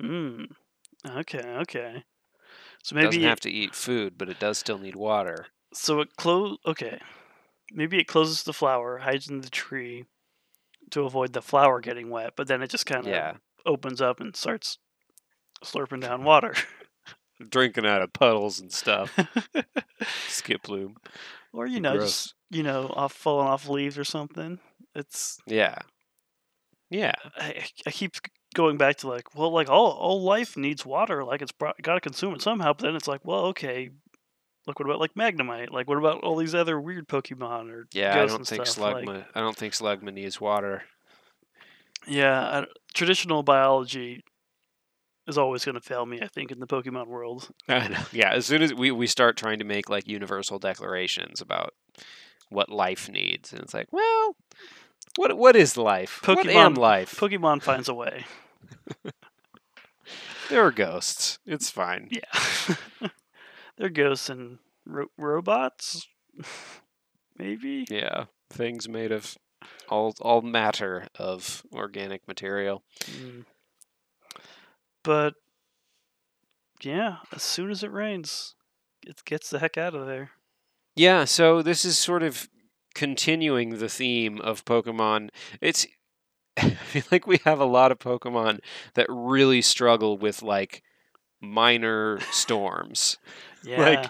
hmm. 0.00 0.44
Okay, 1.06 1.40
okay. 1.40 2.04
So 2.82 2.96
It 2.96 3.00
maybe 3.00 3.00
doesn't 3.00 3.24
it, 3.24 3.24
have 3.24 3.40
to 3.40 3.50
eat 3.50 3.74
food, 3.74 4.18
but 4.18 4.28
it 4.28 4.38
does 4.38 4.58
still 4.58 4.78
need 4.78 4.94
water. 4.94 5.48
so 5.72 6.00
it 6.00 6.16
close 6.16 6.58
okay. 6.66 7.00
Maybe 7.72 7.98
it 8.00 8.06
closes 8.08 8.44
the 8.44 8.52
flower, 8.54 8.98
hides 8.98 9.28
in 9.28 9.42
the 9.42 9.50
tree 9.50 10.06
to 10.92 11.02
avoid 11.04 11.32
the 11.34 11.42
flower 11.42 11.80
getting 11.80 12.10
wet, 12.10 12.34
but 12.36 12.48
then 12.48 12.62
it 12.62 12.70
just 12.70 12.86
kind 12.86 13.08
of 13.08 13.08
Yeah, 13.08 13.36
opens 13.66 14.00
up 14.02 14.20
and 14.20 14.36
starts 14.36 14.78
slurping 15.64 16.02
down 16.02 16.24
water. 16.24 16.54
drinking 17.46 17.86
out 17.86 18.02
of 18.02 18.12
puddles 18.12 18.60
and 18.60 18.72
stuff. 18.72 19.14
Skiploom. 20.28 20.96
or 21.52 21.66
you 21.66 21.80
know, 21.80 21.96
Gross. 21.96 22.06
just 22.06 22.34
you 22.50 22.62
know, 22.62 22.92
off 22.94 23.12
falling 23.12 23.48
off 23.48 23.68
leaves 23.68 23.98
or 23.98 24.04
something. 24.04 24.58
It's 24.94 25.38
Yeah, 25.46 25.78
yeah. 26.90 27.12
I, 27.36 27.64
I 27.86 27.90
keep 27.90 28.16
going 28.54 28.76
back 28.76 28.96
to 28.98 29.08
like, 29.08 29.34
well, 29.34 29.50
like 29.50 29.68
all 29.68 29.92
all 29.92 30.22
life 30.22 30.56
needs 30.56 30.84
water. 30.84 31.24
Like 31.24 31.42
it's 31.42 31.52
got 31.82 31.94
to 31.94 32.00
consume 32.00 32.34
it 32.34 32.42
somehow. 32.42 32.72
But 32.72 32.84
then 32.84 32.96
it's 32.96 33.08
like, 33.08 33.24
well, 33.24 33.46
okay. 33.46 33.90
Look, 34.66 34.78
what 34.78 34.86
about 34.86 35.00
like 35.00 35.14
Magnemite? 35.14 35.70
Like, 35.70 35.88
what 35.88 35.96
about 35.96 36.22
all 36.22 36.36
these 36.36 36.54
other 36.54 36.78
weird 36.78 37.08
Pokemon 37.08 37.70
or 37.70 37.86
Yeah, 37.92 38.20
I 38.20 38.26
don't 38.26 38.46
think 38.46 38.66
stuff? 38.66 38.84
Slugma. 38.84 39.06
Like, 39.06 39.26
I 39.34 39.40
don't 39.40 39.56
think 39.56 39.72
Slugma 39.72 40.12
needs 40.12 40.40
water. 40.42 40.82
yeah, 42.06 42.40
I, 42.42 42.66
traditional 42.92 43.42
biology 43.42 44.24
is 45.28 45.38
always 45.38 45.64
going 45.64 45.74
to 45.74 45.80
fail 45.80 46.06
me. 46.06 46.20
I 46.22 46.26
think 46.26 46.50
in 46.50 46.58
the 46.58 46.66
Pokemon 46.66 47.06
world. 47.06 47.50
Yeah, 47.68 48.32
as 48.32 48.46
soon 48.46 48.62
as 48.62 48.74
we, 48.74 48.90
we 48.90 49.06
start 49.06 49.36
trying 49.36 49.58
to 49.58 49.64
make 49.64 49.88
like 49.88 50.08
universal 50.08 50.58
declarations 50.58 51.40
about 51.40 51.74
what 52.48 52.70
life 52.70 53.08
needs, 53.08 53.52
and 53.52 53.60
it's 53.62 53.74
like, 53.74 53.92
well, 53.92 54.34
what 55.16 55.36
what 55.36 55.54
is 55.54 55.76
life? 55.76 56.20
what 56.24 56.46
am 56.48 56.74
Pokemon- 56.74 56.78
life? 56.78 57.14
Pokemon 57.18 57.62
finds 57.62 57.88
a 57.88 57.94
way. 57.94 58.24
there 60.48 60.64
are 60.64 60.72
ghosts. 60.72 61.38
It's 61.46 61.70
fine. 61.70 62.08
Yeah, 62.10 63.08
they're 63.76 63.90
ghosts 63.90 64.30
and 64.30 64.58
ro- 64.86 65.10
robots. 65.18 66.06
Maybe. 67.36 67.86
Yeah, 67.90 68.24
things 68.50 68.88
made 68.88 69.12
of 69.12 69.36
all 69.88 70.14
all 70.20 70.40
matter 70.40 71.06
of 71.18 71.62
organic 71.72 72.26
material. 72.26 72.82
Mm. 73.04 73.44
But 75.02 75.34
yeah, 76.82 77.16
as 77.32 77.42
soon 77.42 77.70
as 77.70 77.82
it 77.82 77.92
rains, 77.92 78.54
it 79.06 79.24
gets 79.24 79.50
the 79.50 79.58
heck 79.58 79.76
out 79.78 79.94
of 79.94 80.06
there. 80.06 80.30
Yeah, 80.96 81.24
so 81.24 81.62
this 81.62 81.84
is 81.84 81.96
sort 81.96 82.22
of 82.22 82.48
continuing 82.94 83.78
the 83.78 83.88
theme 83.88 84.40
of 84.40 84.64
Pokemon. 84.64 85.28
It's 85.60 85.86
I 86.56 86.70
feel 86.70 87.04
like 87.12 87.26
we 87.26 87.38
have 87.44 87.60
a 87.60 87.64
lot 87.64 87.92
of 87.92 87.98
Pokemon 87.98 88.60
that 88.94 89.06
really 89.08 89.62
struggle 89.62 90.18
with 90.18 90.42
like 90.42 90.82
minor 91.40 92.18
storms. 92.32 93.18
Yeah. 93.64 94.08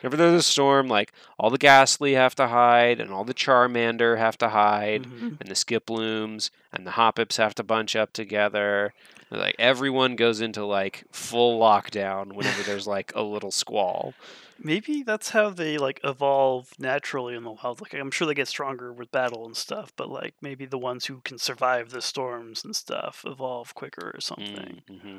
Whenever 0.00 0.16
there's 0.16 0.40
a 0.40 0.42
storm, 0.42 0.88
like 0.88 1.12
all 1.38 1.50
the 1.50 1.58
Gastly 1.58 2.14
have 2.14 2.34
to 2.36 2.48
hide, 2.48 3.00
and 3.00 3.10
all 3.12 3.24
the 3.24 3.34
Charmander 3.34 4.18
have 4.18 4.38
to 4.38 4.48
hide, 4.50 5.04
Mhm. 5.04 5.40
and 5.40 5.48
the 5.48 5.54
Skiplooms 5.54 6.50
and 6.72 6.86
the 6.86 6.92
Hoppips 6.92 7.36
have 7.38 7.54
to 7.56 7.62
bunch 7.62 7.94
up 7.96 8.12
together. 8.12 8.92
Like 9.30 9.56
everyone 9.58 10.14
goes 10.16 10.40
into 10.40 10.64
like 10.64 11.04
full 11.10 11.58
lockdown 11.60 12.32
whenever 12.34 12.62
there's 12.62 12.86
like 12.96 13.12
a 13.14 13.22
little 13.22 13.50
squall. 13.50 14.14
Maybe 14.58 15.02
that's 15.02 15.30
how 15.30 15.50
they 15.50 15.76
like 15.78 16.00
evolve 16.04 16.70
naturally 16.78 17.34
in 17.34 17.42
the 17.44 17.50
wild. 17.50 17.80
Like 17.80 17.92
I'm 17.94 18.10
sure 18.10 18.26
they 18.26 18.34
get 18.34 18.48
stronger 18.48 18.92
with 18.92 19.10
battle 19.10 19.44
and 19.44 19.56
stuff, 19.56 19.92
but 19.96 20.08
like 20.08 20.34
maybe 20.40 20.64
the 20.64 20.78
ones 20.78 21.06
who 21.06 21.20
can 21.22 21.38
survive 21.38 21.90
the 21.90 22.00
storms 22.00 22.64
and 22.64 22.74
stuff 22.74 23.22
evolve 23.26 23.74
quicker 23.74 24.12
or 24.14 24.20
something. 24.20 24.80
hmm 24.88 25.18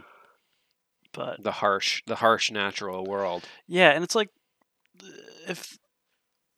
But 1.12 1.44
The 1.44 1.52
harsh, 1.54 2.04
the 2.08 2.16
harsh 2.16 2.52
natural 2.52 3.06
world. 3.06 3.44
yeah, 3.68 3.90
and 3.92 4.04
it's 4.04 4.16
like 4.16 4.30
if 5.48 5.78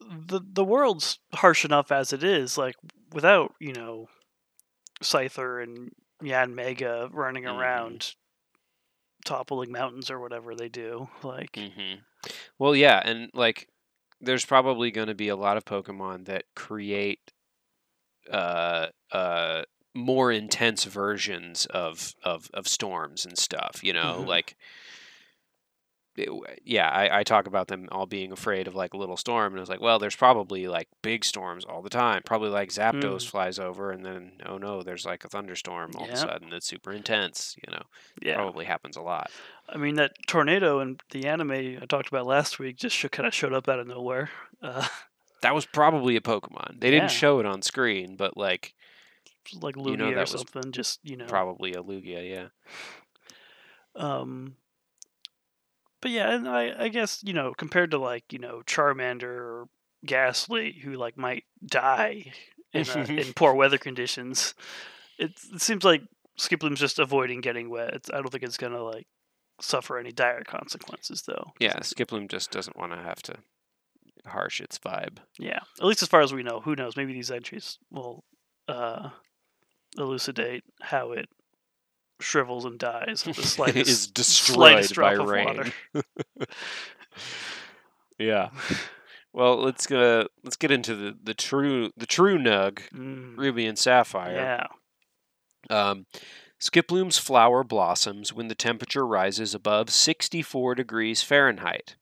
the 0.00 0.40
the 0.52 0.64
world's 0.64 1.18
harsh 1.34 1.64
enough 1.64 1.92
as 1.92 2.12
it 2.12 2.22
is, 2.24 2.58
like 2.58 2.76
without 3.12 3.54
you 3.60 3.72
know 3.72 4.08
Scyther 5.02 5.62
and 5.62 5.90
Yanmega 6.22 7.10
running 7.12 7.44
Mhm. 7.44 7.58
around 7.58 8.14
toppling 9.24 9.70
mountains 9.72 10.10
or 10.10 10.18
whatever 10.20 10.54
they 10.54 10.68
do, 10.68 11.08
like 11.22 11.56
Mm-hmm. 11.56 12.00
Well, 12.58 12.74
yeah, 12.76 13.02
and 13.04 13.30
like 13.34 13.68
there's 14.20 14.44
probably 14.44 14.90
going 14.90 15.08
to 15.08 15.14
be 15.14 15.28
a 15.28 15.36
lot 15.36 15.56
of 15.56 15.64
Pokemon 15.64 16.26
that 16.26 16.44
create 16.54 17.20
uh 18.30 18.86
uh 19.12 19.62
more 19.94 20.30
intense 20.30 20.84
versions 20.84 21.66
of 21.66 22.14
of 22.22 22.48
of 22.54 22.68
storms 22.68 23.24
and 23.24 23.38
stuff. 23.38 23.82
You 23.82 23.92
know, 23.92 24.24
Mhm. 24.24 24.26
like. 24.26 24.56
It 26.16 26.28
yeah, 26.64 26.88
I, 26.88 27.20
I 27.20 27.22
talk 27.22 27.46
about 27.46 27.68
them 27.68 27.88
all 27.92 28.06
being 28.06 28.32
afraid 28.32 28.66
of 28.68 28.74
like 28.74 28.94
a 28.94 28.96
little 28.96 29.16
storm, 29.16 29.52
and 29.52 29.58
I 29.58 29.60
was 29.60 29.68
like, 29.68 29.80
well, 29.80 29.98
there's 29.98 30.16
probably 30.16 30.66
like 30.68 30.88
big 31.02 31.24
storms 31.24 31.64
all 31.64 31.82
the 31.82 31.90
time. 31.90 32.22
Probably 32.24 32.50
like 32.50 32.70
Zapdos 32.70 33.00
Mm. 33.24 33.30
flies 33.30 33.58
over, 33.58 33.90
and 33.90 34.04
then 34.04 34.32
oh 34.46 34.58
no, 34.58 34.82
there's 34.82 35.06
like 35.06 35.24
a 35.24 35.28
thunderstorm 35.28 35.92
all 35.96 36.04
of 36.04 36.10
a 36.10 36.16
sudden 36.16 36.50
that's 36.50 36.66
super 36.66 36.92
intense. 36.92 37.56
You 37.66 37.72
know, 37.74 37.82
yeah. 38.22 38.34
probably 38.36 38.64
happens 38.64 38.96
a 38.96 39.02
lot. 39.02 39.30
I 39.68 39.76
mean, 39.78 39.94
that 39.96 40.12
tornado 40.26 40.80
in 40.80 40.98
the 41.10 41.26
anime 41.26 41.52
I 41.52 41.86
talked 41.88 42.08
about 42.08 42.26
last 42.26 42.58
week 42.58 42.76
just 42.76 43.00
kind 43.12 43.26
of 43.26 43.34
showed 43.34 43.52
up 43.52 43.68
out 43.68 43.78
of 43.78 43.86
nowhere. 43.86 44.30
Uh, 44.62 44.86
That 45.42 45.54
was 45.54 45.64
probably 45.64 46.16
a 46.16 46.20
Pokemon. 46.20 46.80
They 46.80 46.90
didn't 46.90 47.10
show 47.12 47.40
it 47.40 47.46
on 47.46 47.62
screen, 47.62 48.16
but 48.16 48.36
like 48.36 48.74
like 49.62 49.74
You 49.76 49.82
Lugia 49.82 49.96
know 50.14 50.20
or 50.20 50.26
something. 50.26 50.70
Just 50.70 51.00
you 51.02 51.16
know. 51.16 51.24
probably 51.26 51.72
a 51.72 51.82
Lugia. 51.82 52.28
Yeah. 52.28 52.48
Um. 53.96 54.56
But 56.00 56.10
yeah, 56.12 56.32
and 56.34 56.48
I, 56.48 56.84
I 56.84 56.88
guess 56.88 57.22
you 57.22 57.32
know 57.32 57.52
compared 57.54 57.90
to 57.92 57.98
like 57.98 58.32
you 58.32 58.38
know 58.38 58.62
Charmander 58.66 59.22
or 59.24 59.68
Gastly, 60.04 60.80
who 60.82 60.94
like 60.94 61.18
might 61.18 61.44
die 61.64 62.32
in 62.72 62.86
a, 62.88 62.98
in 63.20 63.32
poor 63.34 63.54
weather 63.54 63.76
conditions, 63.78 64.54
it, 65.18 65.32
it 65.52 65.60
seems 65.60 65.84
like 65.84 66.02
Skiploom's 66.38 66.80
just 66.80 66.98
avoiding 66.98 67.42
getting 67.42 67.68
wet. 67.68 67.94
It's, 67.94 68.10
I 68.10 68.14
don't 68.14 68.30
think 68.30 68.44
it's 68.44 68.56
gonna 68.56 68.82
like 68.82 69.06
suffer 69.60 69.98
any 69.98 70.10
dire 70.10 70.42
consequences 70.42 71.22
though. 71.26 71.52
Yeah, 71.58 71.78
Skiploom 71.80 72.28
just 72.28 72.50
doesn't 72.50 72.78
want 72.78 72.92
to 72.92 72.98
have 72.98 73.20
to 73.24 73.36
harsh 74.26 74.60
its 74.60 74.78
vibe. 74.78 75.18
Yeah, 75.38 75.60
at 75.78 75.86
least 75.86 76.02
as 76.02 76.08
far 76.08 76.22
as 76.22 76.32
we 76.32 76.42
know. 76.42 76.60
Who 76.60 76.74
knows? 76.74 76.96
Maybe 76.96 77.12
these 77.12 77.30
entries 77.30 77.78
will 77.90 78.24
uh, 78.68 79.10
elucidate 79.98 80.64
how 80.80 81.12
it 81.12 81.28
shrivels 82.20 82.64
and 82.64 82.78
dies 82.78 83.22
the 83.24 83.34
slightest, 83.34 83.90
is 83.90 84.06
destroyed 84.06 84.84
slightest 84.84 84.96
by 84.96 85.12
rain. 85.12 85.72
Yeah. 88.18 88.50
Well, 89.32 89.56
let's 89.62 89.86
go. 89.86 90.26
Let's 90.44 90.56
get 90.56 90.70
into 90.70 90.94
the, 90.94 91.16
the 91.22 91.34
true 91.34 91.90
the 91.96 92.06
true 92.06 92.38
Nug, 92.38 92.80
Mm, 92.90 93.36
Ruby 93.38 93.66
and 93.66 93.78
Sapphire. 93.78 94.34
yeah. 94.34 94.66
Um, 95.90 96.06
Skiploom's 96.60 97.16
flower 97.18 97.64
blossoms 97.64 98.32
when 98.34 98.48
the 98.48 98.54
temperature 98.54 99.06
rises 99.06 99.54
above 99.54 99.88
64 99.90 100.74
degrees 100.74 101.22
Fahrenheit. 101.22 101.96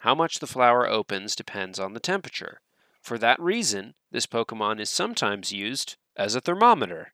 How 0.00 0.14
much 0.14 0.38
the 0.40 0.46
flower 0.46 0.86
opens 0.86 1.34
depends 1.34 1.78
on 1.78 1.94
the 1.94 2.00
temperature. 2.00 2.60
For 3.00 3.16
that 3.18 3.40
reason, 3.40 3.94
this 4.10 4.26
Pokemon 4.26 4.80
is 4.80 4.90
sometimes 4.90 5.52
used 5.52 5.96
as 6.16 6.34
a 6.34 6.40
thermometer. 6.42 7.12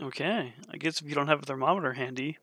Okay. 0.00 0.54
I 0.70 0.76
guess 0.78 1.00
if 1.00 1.08
you 1.08 1.14
don't 1.14 1.28
have 1.28 1.42
a 1.42 1.46
thermometer 1.46 1.92
handy, 1.92 2.38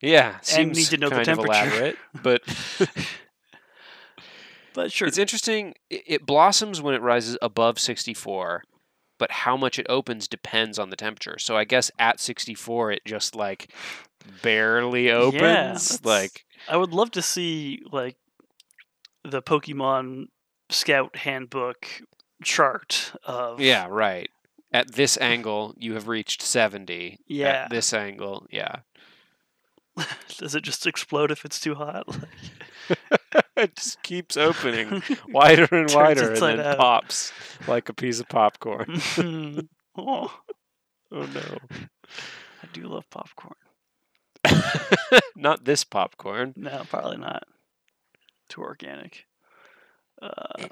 Yeah, 0.00 0.36
And 0.36 0.44
seems 0.46 0.76
need 0.76 0.86
to 0.86 0.96
know 0.98 1.08
the 1.08 1.16
kind 1.16 1.28
of 1.28 1.36
temperature. 1.38 1.64
elaborate, 1.70 1.96
but 2.22 2.42
but 4.74 4.92
sure. 4.92 5.06
it's 5.08 5.18
interesting. 5.18 5.74
It, 5.90 6.26
blossoms 6.26 6.80
when 6.82 6.94
it 6.94 7.02
rises 7.02 7.36
above 7.42 7.78
64, 7.78 8.64
but 9.18 9.30
how 9.30 9.56
much 9.56 9.78
it 9.78 9.86
opens 9.88 10.26
depends 10.28 10.78
on 10.78 10.90
the 10.90 10.96
temperature. 10.96 11.38
So 11.38 11.56
I 11.56 11.64
guess 11.64 11.90
at 11.98 12.20
64, 12.20 12.92
it 12.92 13.02
just 13.04 13.34
like 13.34 13.70
barely 14.42 15.10
opens. 15.10 15.40
that's- 15.40 16.04
like 16.04 16.44
I 16.68 16.76
would 16.76 16.92
love 16.92 17.10
to 17.12 17.22
see 17.22 17.82
like 17.90 18.16
the 19.22 19.42
Pokemon 19.42 20.26
Scout 20.70 21.16
Handbook 21.16 21.86
chart 22.42 23.12
of 23.24 23.60
Yeah, 23.60 23.86
right. 23.88 24.30
At 24.74 24.94
this 24.94 25.16
angle, 25.18 25.72
you 25.78 25.94
have 25.94 26.08
reached 26.08 26.42
70. 26.42 27.20
Yeah. 27.28 27.46
At 27.46 27.70
this 27.70 27.94
angle, 27.94 28.44
yeah. 28.50 28.78
Does 30.36 30.56
it 30.56 30.64
just 30.64 30.84
explode 30.84 31.30
if 31.30 31.44
it's 31.44 31.60
too 31.60 31.76
hot? 31.76 32.08
it 33.56 33.76
just 33.76 34.02
keeps 34.02 34.36
opening 34.36 35.00
wider 35.28 35.68
and 35.70 35.88
wider 35.92 36.32
and 36.32 36.42
then 36.42 36.58
out. 36.58 36.78
pops 36.78 37.32
like 37.68 37.88
a 37.88 37.94
piece 37.94 38.18
of 38.18 38.28
popcorn. 38.28 39.00
Oh, 39.96 40.40
oh 41.12 41.22
no. 41.26 41.58
I 41.70 42.66
do 42.72 42.88
love 42.88 43.08
popcorn. 43.10 43.54
Not 45.36 45.64
this 45.64 45.84
popcorn. 45.84 46.52
No, 46.56 46.82
probably 46.90 47.18
not. 47.18 47.44
Too 48.48 48.60
organic. 48.60 49.26
Uh, 50.20 50.66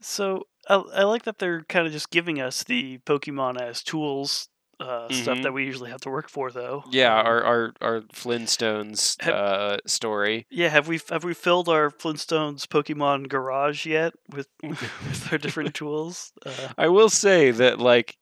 so 0.00 0.48
I, 0.68 0.74
I 0.76 1.02
like 1.04 1.24
that 1.24 1.38
they're 1.38 1.62
kind 1.64 1.86
of 1.86 1.92
just 1.92 2.10
giving 2.10 2.40
us 2.40 2.62
the 2.64 2.98
Pokemon 3.06 3.60
as 3.60 3.82
tools 3.82 4.48
uh, 4.80 5.08
stuff 5.08 5.38
Mhm. 5.38 5.42
that 5.44 5.52
we 5.52 5.64
usually 5.64 5.90
have 5.90 6.00
to 6.00 6.10
work 6.10 6.28
for, 6.28 6.50
though. 6.50 6.82
Yeah, 6.90 7.16
Um, 7.20 7.26
our 7.26 7.44
our, 7.44 7.72
our 7.80 8.00
Flintstones 8.12 9.22
Have- 9.22 9.34
uh, 9.34 9.76
story. 9.86 10.46
yeah. 10.50 10.68
Have 10.68 10.88
we 10.88 11.00
have 11.10 11.22
we 11.22 11.32
filled 11.32 11.68
our 11.68 11.90
Flintstones 11.90 12.66
Pokemon 12.66 13.28
garage 13.28 13.86
yet 13.86 14.14
with 14.30 14.48
with 14.62 15.28
our 15.32 15.38
different 15.38 15.74
tools? 15.80 16.32
Uh, 16.44 16.68
I 16.76 16.88
will 16.88 17.08
say 17.08 17.52
that 17.52 17.78
like 17.78 18.16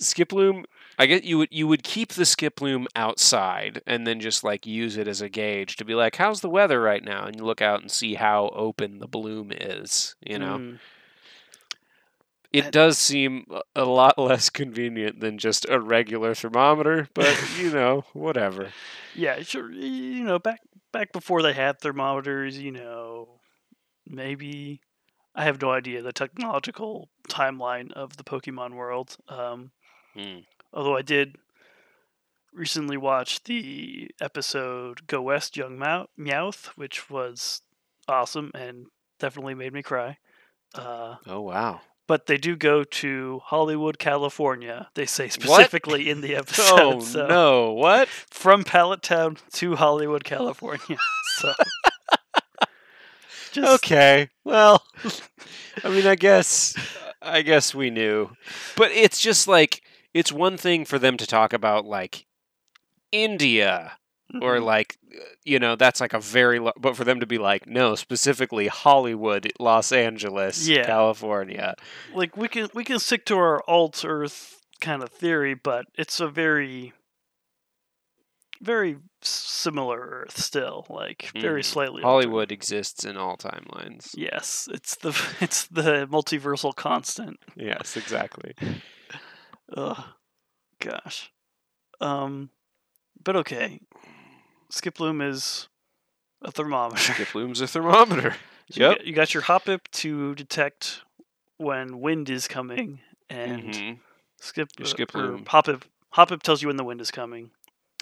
Skiploom, 0.00 0.64
I 0.98 1.06
get 1.06 1.24
you 1.24 1.38
would 1.38 1.48
you 1.52 1.66
would 1.68 1.82
keep 1.84 2.12
the 2.12 2.24
Skiploom 2.24 2.86
outside 2.96 3.80
and 3.86 4.06
then 4.06 4.20
just 4.20 4.42
like 4.42 4.66
use 4.66 4.96
it 4.96 5.06
as 5.06 5.20
a 5.20 5.28
gauge 5.28 5.76
to 5.76 5.84
be 5.84 5.94
like, 5.94 6.16
how's 6.16 6.40
the 6.40 6.50
weather 6.50 6.80
right 6.80 7.02
now? 7.04 7.24
And 7.24 7.36
you 7.36 7.44
look 7.44 7.62
out 7.62 7.80
and 7.80 7.90
see 7.90 8.14
how 8.14 8.50
open 8.54 8.98
the 8.98 9.06
bloom 9.08 9.52
is. 9.52 10.16
You 10.20 10.38
know, 10.38 10.58
mm, 10.58 10.78
it 12.52 12.64
And- 12.64 12.72
does 12.72 12.98
seem 12.98 13.46
a- 13.50 13.62
a 13.76 13.84
lot 13.84 14.18
less 14.18 14.50
convenient 14.50 15.20
than 15.20 15.38
just 15.38 15.68
a 15.68 15.80
regular 15.80 16.34
thermometer, 16.34 17.08
but 17.14 17.34
you 17.58 17.70
know, 17.72 18.04
whatever. 18.12 18.72
yeah, 19.14 19.42
sure. 19.42 19.70
You 19.70 20.24
know, 20.24 20.38
back 20.38 20.60
back 20.92 21.12
before 21.12 21.42
they 21.42 21.52
had 21.54 21.80
thermometers, 21.80 22.58
you 22.58 22.70
know, 22.70 23.40
maybe 24.06 24.80
I 25.34 25.44
have 25.44 25.60
no 25.62 25.70
idea 25.70 26.02
the 26.02 26.12
technological 26.12 27.08
timeline 27.28 27.90
of 27.92 28.16
the 28.18 28.24
Pokemon 28.24 28.74
world. 28.74 29.16
Um, 29.28 29.70
Hmm. 30.14 30.40
although 30.74 30.96
I 30.96 31.00
did 31.02 31.36
recently 32.52 32.98
watch 32.98 33.44
the 33.44 34.10
episode 34.20 35.06
"Go 35.06 35.22
West, 35.22 35.56
Young 35.56 35.78
Mou- 35.78 36.06
Meowth," 36.18 36.66
which 36.76 37.08
was 37.08 37.62
awesome 38.08 38.50
and 38.54 38.86
definitely 39.18 39.54
made 39.54 39.72
me 39.72 39.82
cry. 39.82 40.18
Uh, 40.74 41.16
Oh 41.26 41.40
wow. 41.40 41.80
But 42.12 42.26
they 42.26 42.36
do 42.36 42.56
go 42.56 42.84
to 42.84 43.40
Hollywood, 43.42 43.98
California. 43.98 44.90
They 44.92 45.06
say 45.06 45.30
specifically 45.30 46.10
in 46.10 46.20
the 46.20 46.36
episode. 46.42 46.78
Oh 46.78 47.00
so 47.00 47.26
no! 47.26 47.72
What? 47.72 48.06
from 48.06 48.64
Pallet 48.64 49.02
Town 49.02 49.38
to 49.54 49.76
Hollywood, 49.76 50.24
California. 50.24 50.98
So 51.36 51.54
just 53.52 53.82
okay. 53.82 54.28
Well, 54.44 54.82
I 55.82 55.88
mean, 55.88 56.06
I 56.06 56.14
guess, 56.14 56.76
I 57.22 57.40
guess 57.40 57.74
we 57.74 57.88
knew, 57.88 58.32
but 58.76 58.90
it's 58.90 59.18
just 59.18 59.48
like 59.48 59.80
it's 60.12 60.30
one 60.30 60.58
thing 60.58 60.84
for 60.84 60.98
them 60.98 61.16
to 61.16 61.26
talk 61.26 61.54
about 61.54 61.86
like 61.86 62.26
India 63.10 63.92
or 64.40 64.56
Mhm. 64.58 64.64
like 64.64 64.96
you 65.44 65.58
know 65.58 65.76
that's 65.76 66.00
like 66.00 66.14
a 66.14 66.20
very 66.20 66.58
lo- 66.58 66.72
but 66.78 66.96
for 66.96 67.04
them 67.04 67.20
to 67.20 67.26
be 67.26 67.38
like 67.38 67.66
no 67.66 67.94
specifically 67.94 68.68
Hollywood, 68.68 69.52
Los 69.58 69.92
Angeles, 69.92 70.66
Yeah. 70.66 70.86
California. 70.86 71.74
like 72.14 72.36
we 72.36 72.48
can 72.48 72.68
we 72.74 72.84
can 72.84 72.98
stick 72.98 73.26
to 73.26 73.36
our 73.36 73.62
alt 73.68 74.04
Earth 74.06 74.60
kind 74.80 75.02
of 75.02 75.10
theory, 75.10 75.54
but 75.54 75.86
it's 75.94 76.18
a 76.20 76.28
very 76.28 76.92
very 78.60 78.96
similar 79.22 79.98
Earth 79.98 80.38
still, 80.38 80.86
like 80.88 81.30
very 81.34 81.62
Mhm. 81.62 81.64
slightly. 81.64 82.02
altered. 82.02 82.08
Hollywood 82.28 82.52
exists 82.52 83.04
in 83.04 83.16
all 83.16 83.36
timelines. 83.36 84.10
Yes, 84.16 84.68
it's 84.72 84.94
the 84.96 85.10
it's 85.40 85.66
the 85.66 86.06
multiversal 86.06 86.74
constant. 86.74 87.38
Yes, 87.56 87.96
exactly. 87.96 88.54
Ugh, 89.76 90.04
gosh. 90.80 91.32
Um, 92.00 92.50
but 93.22 93.36
okay. 93.36 93.80
Skiploom 94.72 95.22
is 95.28 95.68
a 96.42 96.50
thermometer. 96.50 96.96
Skiploom's 97.12 97.60
a 97.60 97.66
thermometer. 97.66 98.36
So 98.70 98.80
you 98.80 98.86
Yep. 98.88 98.96
got- 98.98 99.06
You 99.06 99.12
got 99.12 99.34
your 99.34 99.42
Hoppip 99.42 99.80
to 99.92 100.34
detect 100.36 101.02
when 101.58 102.00
wind 102.00 102.30
is 102.30 102.46
coming, 102.48 103.00
and 103.28 103.62
Mhm. 103.74 103.98
skip 104.40 104.70
Your 104.78 104.86
uh, 104.86 104.90
or 104.90 104.94
Skiploom. 104.94 105.44
Hoppip 105.44 105.82
hop 106.10 106.28
pip 106.28 106.42
tells 106.42 106.62
you 106.62 106.68
when 106.68 106.76
the 106.76 106.84
wind 106.84 107.00
is 107.00 107.10
coming. 107.10 107.50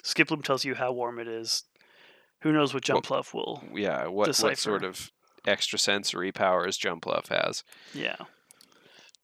Skiploom 0.03 0.43
tells 0.43 0.63
you 0.63 0.75
how 0.75 0.91
warm 0.93 1.17
it 1.19 1.27
is. 1.27 1.63
Who 2.43 2.51
knows 2.53 2.73
what 2.73 2.83
Jumpluff 2.83 3.33
will? 3.33 3.63
Yeah, 3.73 4.05
what 4.07 4.27
what 4.39 4.57
sort 4.57 4.83
of 4.83 5.11
extrasensory 5.47 6.31
powers 6.31 6.77
Jumpluff 6.77 7.27
has? 7.29 7.63
Yeah, 7.93 8.17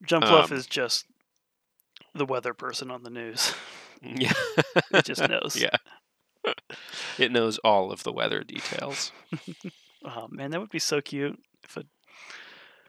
Jumpluff 0.04 0.52
Um, 0.52 0.58
is 0.58 0.66
just 0.66 1.06
the 2.14 2.26
weather 2.26 2.54
person 2.56 2.90
on 2.92 3.04
the 3.04 3.10
news. 3.12 3.54
Yeah. 4.02 4.34
it 4.92 5.06
just 5.06 5.28
knows. 5.28 5.56
yeah. 5.60 5.78
it 7.18 7.32
knows 7.32 7.58
all 7.60 7.92
of 7.92 8.04
the 8.04 8.12
weather 8.14 8.44
details. 8.44 9.12
Oh 10.06 10.28
man, 10.30 10.52
that 10.52 10.62
would 10.62 10.70
be 10.70 10.80
so 10.80 11.02
cute 11.02 11.38
if 11.64 11.76
a 11.76 11.84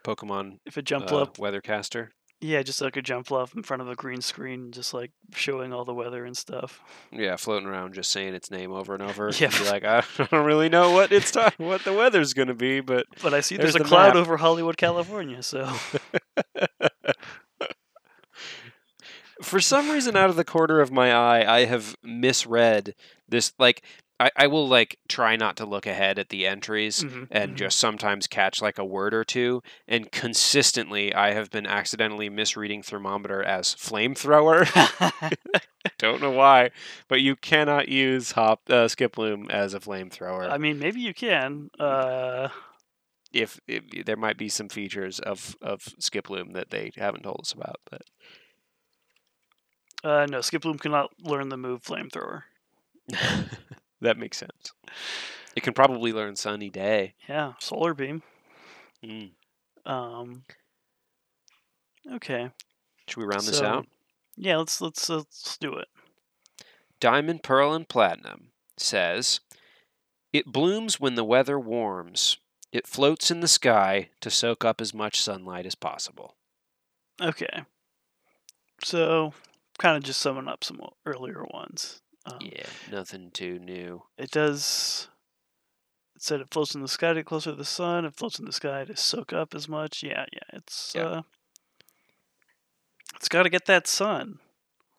Pokemon 0.04 0.58
if 0.66 0.76
a 0.76 0.82
jump 0.82 1.06
uh, 1.06 1.08
fluff 1.08 1.32
weathercaster. 1.34 2.08
Yeah, 2.40 2.62
just 2.62 2.80
like 2.80 2.96
a 2.96 3.02
Jumpluff 3.02 3.56
in 3.56 3.64
front 3.64 3.82
of 3.82 3.88
a 3.88 3.96
green 3.96 4.20
screen, 4.20 4.70
just 4.70 4.94
like 4.94 5.10
showing 5.34 5.72
all 5.72 5.84
the 5.84 5.94
weather 5.94 6.24
and 6.24 6.36
stuff. 6.36 6.80
Yeah, 7.10 7.34
floating 7.34 7.66
around 7.66 7.94
just 7.94 8.10
saying 8.10 8.34
its 8.34 8.50
name 8.50 8.70
over 8.70 8.94
and 8.94 9.02
over. 9.02 9.32
Yeah. 9.40 9.50
And 9.52 9.66
like, 9.66 9.84
I 9.84 10.04
don't 10.18 10.44
really 10.44 10.68
know 10.68 10.92
what 10.92 11.10
it's 11.10 11.32
ta- 11.32 11.50
what 11.56 11.82
the 11.82 11.94
weather's 11.94 12.34
gonna 12.34 12.54
be, 12.54 12.80
but 12.80 13.06
But 13.22 13.34
I 13.34 13.40
see 13.40 13.56
There's 13.56 13.72
there's, 13.72 13.76
a 13.76 13.78
the 13.78 13.84
cloud 13.88 14.14
map. 14.14 14.16
over 14.16 14.36
Hollywood, 14.36 14.76
California, 14.76 15.42
so 15.42 15.72
for 19.42 19.60
some 19.60 19.90
reason 19.90 20.16
out 20.16 20.30
of 20.30 20.36
the 20.36 20.44
corner 20.44 20.80
of 20.80 20.90
my 20.90 21.12
eye 21.12 21.58
i 21.60 21.64
have 21.64 21.96
misread 22.02 22.94
this 23.28 23.52
like 23.58 23.82
i, 24.20 24.30
I 24.36 24.46
will 24.46 24.68
like 24.68 24.98
try 25.08 25.36
not 25.36 25.56
to 25.58 25.66
look 25.66 25.86
ahead 25.86 26.18
at 26.18 26.28
the 26.30 26.46
entries 26.46 27.04
Mhm, 27.04 27.28
and 27.30 27.52
mhm. 27.52 27.56
just 27.56 27.78
sometimes 27.78 28.26
catch 28.26 28.60
like 28.62 28.78
a 28.78 28.84
word 28.84 29.14
or 29.14 29.24
two 29.24 29.62
and 29.86 30.10
consistently 30.10 31.14
i 31.14 31.32
have 31.32 31.50
been 31.50 31.66
accidentally 31.66 32.28
misreading 32.28 32.82
thermometer 32.82 33.42
as 33.42 33.74
flamethrower 33.74 34.66
don't 35.98 36.20
know 36.20 36.30
why 36.30 36.70
but 37.08 37.20
you 37.20 37.36
cannot 37.36 37.88
use 37.88 38.32
hop 38.32 38.60
uh, 38.68 38.86
skiploom 38.86 39.50
as 39.50 39.74
a 39.74 39.80
flamethrower 39.80 40.50
I 40.50 40.58
mean, 40.58 40.78
maybe 40.78 41.00
you 41.00 41.14
can. 41.14 41.70
Uh, 41.78 42.48
if, 43.32 43.60
if 43.68 44.06
there 44.06 44.16
might 44.16 44.38
be 44.38 44.48
some 44.48 44.68
features 44.68 45.20
of 45.20 45.56
of 45.60 45.82
skiploom 46.00 46.54
that 46.54 46.70
they 46.70 46.92
haven't 46.96 47.22
told 47.22 47.40
us 47.42 47.52
about 47.52 47.76
but 47.90 48.02
uh, 50.04 50.26
no, 50.26 50.38
Skiploom 50.38 50.80
cannot 50.80 51.10
learn 51.20 51.48
the 51.48 51.56
move 51.56 51.82
flamethrower. 51.82 52.42
that 54.00 54.16
makes 54.18 54.38
sense. 54.38 54.72
It 55.56 55.62
can 55.62 55.74
probably 55.74 56.12
learn 56.12 56.36
sunny 56.36 56.70
day. 56.70 57.14
Yeah, 57.28 57.54
solar 57.58 57.94
beam. 57.94 58.22
Mm. 59.04 59.30
Um, 59.86 60.42
okay, 62.12 62.50
Should 63.06 63.20
we 63.20 63.26
round 63.26 63.42
this 63.44 63.62
out? 63.62 63.86
yeah, 64.36 64.56
let's 64.56 64.80
let's 64.80 65.08
let's 65.08 65.56
do 65.58 65.74
it. 65.74 65.88
Diamond, 67.00 67.42
Pearl, 67.42 67.72
and 67.74 67.88
Platinum 67.88 68.50
says, 68.76 69.40
It 70.32 70.46
blooms 70.46 70.98
when 71.00 71.14
the 71.14 71.24
weather 71.24 71.58
warms. 71.58 72.36
It 72.72 72.86
floats 72.86 73.30
in 73.30 73.40
the 73.40 73.48
sky 73.48 74.10
to 74.20 74.30
soak 74.30 74.64
up 74.64 74.80
as 74.80 74.92
much 74.92 75.20
sunlight 75.20 75.64
as 75.64 75.74
possible. 75.74 76.34
Okay, 77.20 77.62
so 78.84 79.32
kind 79.78 79.96
of 79.96 80.02
just 80.02 80.20
summing 80.20 80.48
up 80.48 80.62
some 80.62 80.80
earlier 81.06 81.44
ones. 81.52 82.02
Um, 82.32 82.38
Yeah, 82.40 82.66
nothing 82.90 83.30
too 83.30 83.58
new. 83.58 84.02
It 84.16 84.30
does. 84.30 85.08
It 86.16 86.22
said 86.22 86.40
it 86.40 86.50
floats 86.50 86.74
in 86.74 86.82
the 86.82 86.88
sky 86.88 87.08
to 87.08 87.20
get 87.20 87.26
closer 87.26 87.50
to 87.50 87.56
the 87.56 87.64
sun. 87.64 88.04
It 88.04 88.14
floats 88.16 88.38
in 88.38 88.44
the 88.44 88.52
sky 88.52 88.84
to 88.84 88.96
soak 88.96 89.32
up 89.32 89.54
as 89.54 89.68
much. 89.68 90.02
Yeah, 90.02 90.26
yeah. 90.32 90.40
It's 90.58 90.92
Yeah. 90.94 91.02
uh, 91.02 91.22
it's 93.16 93.28
got 93.28 93.44
to 93.44 93.50
get 93.50 93.66
that 93.66 93.86
sun. 93.86 94.40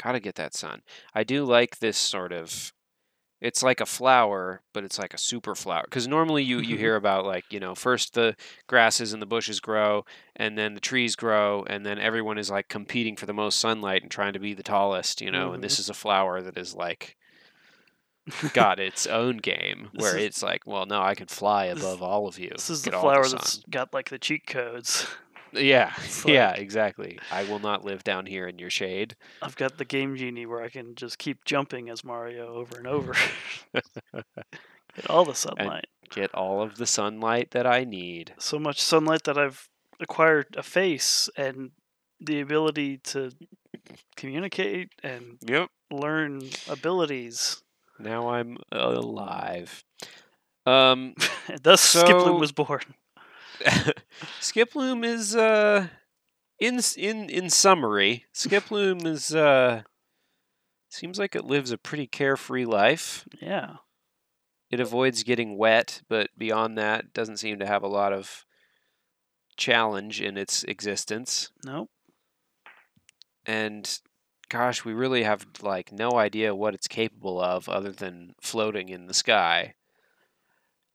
Gotta 0.01 0.19
get 0.21 0.35
that 0.35 0.53
sun. 0.53 0.81
I 1.13 1.23
do 1.25 1.43
like 1.43 1.79
this 1.79 1.97
sort 1.97 2.31
of. 2.31 2.71
It's 3.41 3.63
like 3.63 3.79
a 3.79 3.85
flower, 3.85 4.61
but 4.73 4.83
it's 4.83 4.99
like 4.99 5.13
a 5.13 5.17
super 5.17 5.55
flower. 5.55 5.83
Because 5.83 6.07
normally 6.07 6.43
you, 6.43 6.59
you 6.59 6.77
hear 6.85 6.95
about 6.95 7.25
like 7.25 7.43
you 7.51 7.59
know 7.59 7.75
first 7.75 8.13
the 8.13 8.35
grasses 8.67 9.11
and 9.11 9.21
the 9.21 9.25
bushes 9.25 9.59
grow, 9.59 10.05
and 10.37 10.57
then 10.57 10.73
the 10.73 10.79
trees 10.79 11.17
grow, 11.17 11.65
and 11.67 11.85
then 11.85 11.99
everyone 11.99 12.37
is 12.37 12.49
like 12.49 12.69
competing 12.69 13.17
for 13.17 13.25
the 13.25 13.33
most 13.33 13.59
sunlight 13.59 14.01
and 14.03 14.11
trying 14.11 14.33
to 14.33 14.39
be 14.39 14.53
the 14.53 14.63
tallest. 14.63 15.21
You 15.21 15.31
know, 15.31 15.51
and 15.51 15.61
this 15.61 15.79
is 15.79 15.89
a 15.89 15.93
flower 15.93 16.41
that 16.41 16.57
is 16.57 16.73
like 16.73 17.17
got 18.53 18.79
its 18.79 19.05
own 19.07 19.37
game 19.37 19.89
This 19.93 20.01
where 20.01 20.17
is- 20.17 20.25
it's 20.25 20.43
like, 20.43 20.65
well, 20.65 20.85
no, 20.85 21.01
I 21.01 21.15
can 21.15 21.27
fly 21.27 21.73
this- 21.73 21.83
above 21.83 22.01
all 22.01 22.27
of 22.27 22.37
you. 22.39 22.49
This 22.51 22.69
is 22.69 22.83
the 22.83 22.91
get 22.91 23.01
flower 23.01 23.23
sun." 23.23 23.37
that's 23.39 23.57
got 23.69 23.93
like 23.93 24.09
the 24.09 24.19
cheat 24.19 24.45
codes. 24.47 25.07
yeah, 25.53 25.93
It's 26.03 26.25
yeah, 26.25 26.51
exactly. 26.53 27.19
I 27.31 27.43
will 27.43 27.59
not 27.59 27.83
live 27.83 28.03
down 28.03 28.25
here 28.25 28.47
in 28.47 28.59
your 28.59 28.69
shade. 28.69 29.15
I've 29.41 29.55
got 29.55 29.77
the 29.77 29.85
game 29.85 30.15
genie 30.15 30.45
where 30.45 30.61
I 30.61 30.69
can 30.69 30.95
just 30.95 31.17
keep 31.17 31.43
jumping 31.45 31.89
as 31.89 32.03
Mario 32.03 32.53
over 32.53 32.77
and 32.77 32.87
over. 32.87 33.13
get 33.73 35.09
all 35.09 35.25
the 35.25 35.33
sunlight. 35.35 35.85
Get 36.11 36.33
all 36.33 36.61
of 36.61 36.77
the 36.77 36.85
sunlight 36.87 37.51
that 37.51 37.65
I 37.67 37.83
need. 37.83 38.33
So 38.39 38.57
much 38.59 38.81
sunlight 38.81 39.23
that 39.25 39.37
I've 39.37 39.69
acquired 39.99 40.47
a 40.57 40.63
face 40.63 41.29
and 41.37 41.71
the 42.19 42.41
ability 42.41 42.97
to 42.97 43.31
communicate 44.15 44.89
and 45.03 45.37
Yep. 45.47 45.69
learn 45.91 46.41
abilities. 46.69 47.61
Now 47.99 48.29
I'm 48.29 48.57
alive. 48.71 49.83
Um, 50.65 51.15
Thus, 51.61 51.81
So- 51.81 52.03
Skiploom 52.03 52.39
was 52.39 52.51
born. 52.51 52.81
Skiploom 54.39 55.03
is 55.03 55.35
uh, 55.35 55.87
in 56.59 56.79
in 56.97 57.29
in 57.29 57.49
summary, 57.49 58.25
Skiploom 58.33 59.05
is 59.05 59.35
uh, 59.35 59.81
seems 60.89 61.19
like 61.19 61.35
it 61.35 61.43
lives 61.45 61.71
a 61.71 61.77
pretty 61.77 62.07
carefree 62.07 62.65
life. 62.65 63.27
Yeah. 63.41 63.75
It 64.71 64.79
avoids 64.79 65.23
getting 65.23 65.57
wet, 65.57 66.03
but 66.07 66.29
beyond 66.37 66.77
that, 66.77 67.11
doesn't 67.11 67.37
seem 67.37 67.59
to 67.59 67.65
have 67.65 67.81
a 67.83 67.87
lot 67.87 68.13
of 68.13 68.45
challenge 69.57 70.21
in 70.21 70.37
its 70.37 70.63
existence. 70.63 71.51
Nope. 71.65 71.89
And 73.45 73.99
gosh, 74.49 74.83
we 74.83 74.93
really 74.93 75.23
have 75.23 75.45
like 75.61 75.91
no 75.91 76.11
idea 76.13 76.55
what 76.55 76.73
it's 76.73 76.87
capable 76.87 77.39
of 77.39 77.69
other 77.69 77.91
than 77.91 78.35
floating 78.41 78.89
in 78.89 79.07
the 79.07 79.13
sky. 79.13 79.75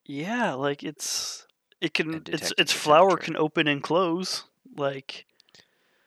Yeah, 0.05 0.53
like 0.55 0.83
it's 0.83 1.47
it 1.81 1.95
can 1.95 2.23
its 2.29 2.53
its 2.59 2.73
flower 2.73 3.17
can 3.17 3.37
open 3.37 3.67
and 3.67 3.83
close. 3.83 4.45
Like 4.77 5.27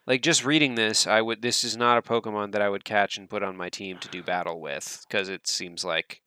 Like 0.06 0.22
just 0.22 0.46
reading 0.46 0.76
this, 0.76 1.08
I 1.08 1.22
would. 1.22 1.42
This 1.42 1.64
is 1.64 1.76
not 1.78 1.98
a 1.98 2.02
Pokemon 2.02 2.52
that 2.52 2.62
I 2.62 2.70
would 2.70 2.86
catch 2.86 3.18
and 3.18 3.30
put 3.30 3.44
on 3.44 3.58
my 3.58 3.70
team 3.70 3.98
to 4.00 4.08
do 4.08 4.22
battle 4.22 4.60
with, 4.62 5.06
because 5.08 5.30
it 5.30 5.48
seems 5.48 5.84
like, 5.84 6.22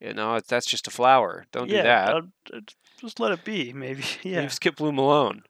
you 0.00 0.14
know, 0.14 0.40
that's 0.40 0.66
just 0.66 0.88
a 0.88 0.90
flower. 0.90 1.46
Don't 1.52 1.68
yeah, 1.68 1.76
do 1.76 1.82
that. 1.82 2.08
I'd- 2.08 2.28
I'd 2.54 2.56
uh, 2.56 2.60
just 3.00 3.20
let 3.20 3.32
it 3.32 3.44
be. 3.44 3.72
Maybe. 3.74 4.04
Yeah. 4.22 4.40
Leave 4.40 4.50
Skiploom 4.50 4.98
alone. 4.98 5.42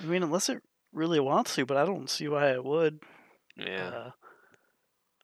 I 0.00 0.04
mean, 0.04 0.22
unless 0.22 0.48
it 0.48 0.62
really 0.92 1.20
wants 1.20 1.54
to, 1.56 1.66
but 1.66 1.76
I 1.76 1.84
don't 1.84 2.08
see 2.10 2.28
why 2.28 2.50
it 2.50 2.64
would. 2.64 3.00
Yeah. 3.66 3.88
Uh, 3.88 4.10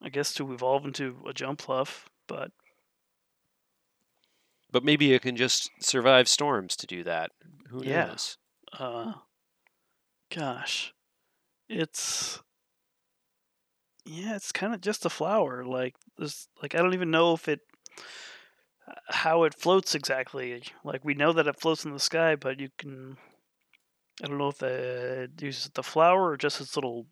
I 0.02 0.08
guess 0.08 0.34
to 0.34 0.52
evolve 0.52 0.84
into 0.84 1.22
a 1.26 1.32
Jumpluff, 1.32 2.04
but 2.26 2.52
but 4.70 4.84
maybe 4.84 5.14
it 5.14 5.22
can 5.22 5.36
just 5.36 5.70
survive 5.80 6.28
storms 6.28 6.76
to 6.76 6.86
do 6.86 7.02
that. 7.04 7.32
Who 7.68 7.82
Yeah. 7.82 8.08
knows? 8.08 8.36
uh, 8.78 9.12
gosh, 10.30 10.92
it's 11.68 12.40
yeah, 14.04 14.36
it's 14.36 14.52
kind 14.52 14.74
of 14.74 14.80
just 14.80 15.04
a 15.04 15.10
flower. 15.10 15.64
Like 15.64 15.94
this, 16.18 16.48
like 16.62 16.74
I 16.74 16.78
don't 16.78 16.94
even 16.94 17.10
know 17.10 17.32
if 17.32 17.48
it 17.48 17.60
how 19.08 19.44
it 19.44 19.54
floats 19.54 19.94
exactly. 19.94 20.62
Like 20.84 21.04
we 21.04 21.14
know 21.14 21.32
that 21.32 21.46
it 21.46 21.60
floats 21.60 21.84
in 21.84 21.92
the 21.92 22.00
sky, 22.00 22.36
but 22.36 22.60
you 22.60 22.68
can. 22.78 23.16
I 24.22 24.26
don't 24.28 24.38
know 24.38 24.48
if 24.48 24.62
it 24.62 25.42
uses 25.42 25.70
the 25.74 25.82
flower 25.82 26.30
or 26.30 26.36
just 26.36 26.60
its 26.60 26.74
little 26.76 27.06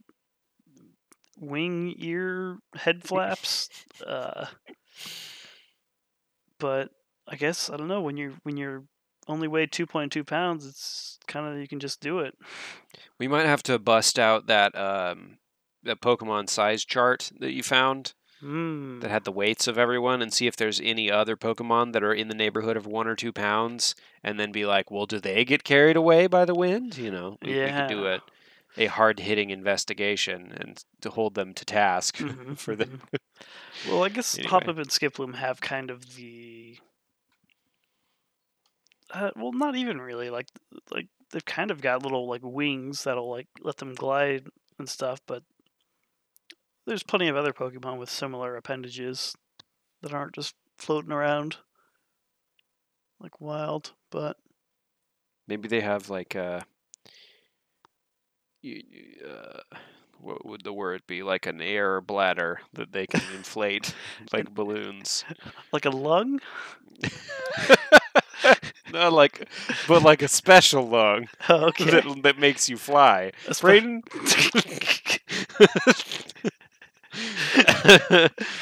wing 1.38 1.94
ear 1.99 2.59
head 2.77 3.03
flaps. 3.07 3.68
uh, 4.07 4.47
but 6.59 6.90
I 7.29 7.37
guess 7.37 7.70
I 7.70 7.77
don't 7.77 7.88
know 7.88 8.01
when 8.03 8.16
you're 8.16 8.35
when 8.42 8.57
you're 8.57 8.85
only 9.29 9.49
weigh 9.49 9.66
two 9.66 9.87
point 9.87 10.12
two 10.12 10.25
pounds. 10.25 10.66
It's 10.66 11.18
kind 11.27 11.47
of 11.47 11.61
you 11.61 11.68
can 11.68 11.81
just 11.81 12.01
do 12.01 12.18
it. 12.20 12.35
We 13.18 13.29
might 13.29 13.47
have 13.47 13.62
to 13.64 13.79
bust 13.79 14.18
out 14.18 14.47
that 14.47 14.77
um, 14.77 15.38
that 15.83 16.01
Pokemon 16.01 16.49
size 16.49 16.85
chart 16.85 17.31
that 17.40 17.53
you 17.53 17.62
found 17.62 18.14
Hmm. 18.40 19.01
that 19.01 19.11
had 19.11 19.25
the 19.25 19.33
weights 19.33 19.66
of 19.68 19.79
everyone 19.79 20.20
and 20.20 20.31
see 20.31 20.47
if 20.47 20.55
there's 20.57 20.79
any 20.83 21.11
other 21.11 21.35
Pokemon 21.35 21.92
that 21.94 22.03
are 22.03 22.12
in 22.12 22.29
the 22.29 22.35
neighborhood 22.35 22.77
of 22.77 22.85
one 22.87 23.07
or 23.07 23.14
two 23.14 23.33
pounds, 23.33 23.94
and 24.23 24.38
then 24.38 24.53
be 24.53 24.66
like, 24.66 24.90
well, 24.90 25.07
do 25.07 25.18
they 25.18 25.47
get 25.47 25.64
carried 25.64 25.97
away 25.97 26.27
by 26.27 26.44
the 26.44 26.55
wind? 26.55 26.99
You 26.99 27.11
know, 27.11 27.38
we, 27.40 27.53
we 27.53 27.70
could 27.70 27.88
do 27.88 28.03
Yeah. 28.03 28.18
A, 28.76 28.84
a 28.84 28.87
hard 28.87 29.20
hitting 29.20 29.50
investigation 29.50 30.52
and 30.56 30.84
to 31.00 31.10
hold 31.10 31.34
them 31.34 31.52
to 31.54 31.64
task 31.64 32.16
Mhm, 32.18 32.56
for 32.58 32.74
the. 32.76 32.87
mhm. 32.87 33.00
Well, 33.88 34.04
I 34.04 34.08
guess 34.08 34.38
Anyway. 34.38 34.50
Hoppip 34.50 34.78
and 34.78 34.88
Skiploom 34.88 35.34
have 35.37 35.60
kind 35.60 35.90
of 35.90 36.16
the. 36.16 36.78
Uh, 39.12 39.30
well, 39.37 39.52
not 39.52 39.76
even 39.76 40.00
really. 40.00 40.30
Like, 40.30 40.48
like 40.90 41.08
they've 41.30 41.44
kind 41.44 41.70
of 41.70 41.80
got 41.80 42.02
little 42.02 42.28
like 42.28 42.42
wings 42.42 43.04
that'll 43.04 43.30
like 43.30 43.48
let 43.60 43.76
them 43.76 43.94
glide 43.94 44.46
and 44.78 44.88
stuff. 44.88 45.20
But 45.26 45.42
there's 46.87 47.02
plenty 47.02 47.28
of 47.28 47.37
other 47.37 47.52
Pokemon 47.52 47.98
with 47.98 48.10
similar 48.10 48.56
appendages 48.56 49.34
that 50.02 50.12
aren't 50.12 50.34
just 50.34 50.54
floating 50.78 51.12
around 51.12 51.56
like 53.20 53.40
wild. 53.40 53.92
But 54.10 54.37
Maybe 55.46 55.68
they 55.68 55.80
have 55.82 56.08
like 56.10 56.34
uh 56.34 56.60
y- 58.64 58.83
y- 58.92 59.29
uh, 59.31 59.61
what 60.20 60.46
would 60.46 60.64
the 60.64 60.72
word 60.72 61.03
be? 61.07 61.22
Like 61.22 61.46
an 61.46 61.61
air 61.61 62.00
bladder 62.00 62.61
that 62.74 62.92
they 62.92 63.07
can 63.07 63.22
inflate 63.35 63.94
like 64.33 64.55
balloons. 64.55 65.24
like 65.72 65.85
a 65.87 65.90
lung. 65.90 66.40
Not 68.92 69.12
like, 69.12 69.48
but 69.88 70.03
like 70.03 70.22
a 70.22 70.29
special 70.29 70.88
lung 70.88 71.29
Oh, 71.48 71.66
okay. 71.68 71.85
that, 71.90 72.22
that 72.22 72.38
makes 72.38 72.68
you 72.68 72.77
fly. 72.77 73.33
Spe- 73.50 73.62
Brayden, 73.64 74.03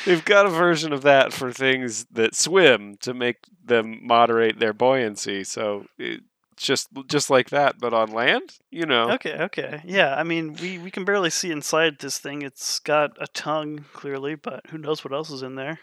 they've 0.04 0.24
got 0.24 0.46
a 0.46 0.50
version 0.50 0.92
of 0.92 1.02
that 1.02 1.32
for 1.32 1.52
things 1.52 2.06
that 2.12 2.34
swim 2.34 2.96
to 3.00 3.14
make 3.14 3.36
them 3.64 3.98
moderate 4.02 4.58
their 4.58 4.72
buoyancy. 4.72 5.44
So 5.44 5.86
it, 5.98 6.20
just 6.56 6.88
just 7.08 7.30
like 7.30 7.50
that, 7.50 7.78
but 7.78 7.92
on 7.94 8.10
land, 8.12 8.58
you 8.70 8.86
know. 8.86 9.10
Okay, 9.12 9.34
okay. 9.34 9.80
Yeah, 9.84 10.14
I 10.14 10.22
mean, 10.22 10.54
we, 10.54 10.78
we 10.78 10.90
can 10.90 11.04
barely 11.04 11.30
see 11.30 11.50
inside 11.50 11.98
this 11.98 12.18
thing. 12.18 12.42
It's 12.42 12.78
got 12.78 13.10
a 13.20 13.26
tongue, 13.28 13.84
clearly, 13.92 14.34
but 14.34 14.66
who 14.70 14.78
knows 14.78 15.04
what 15.04 15.12
else 15.12 15.30
is 15.30 15.42
in 15.42 15.54
there. 15.56 15.78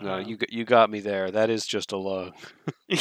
No, 0.00 0.14
Uh, 0.14 0.18
you 0.18 0.36
got- 0.36 0.52
you 0.52 0.64
got 0.64 0.90
me 0.90 1.00
there. 1.00 1.30
That 1.30 1.50
is 1.50 1.66
just 1.66 1.92
a 1.92 1.96
lung. 1.96 2.32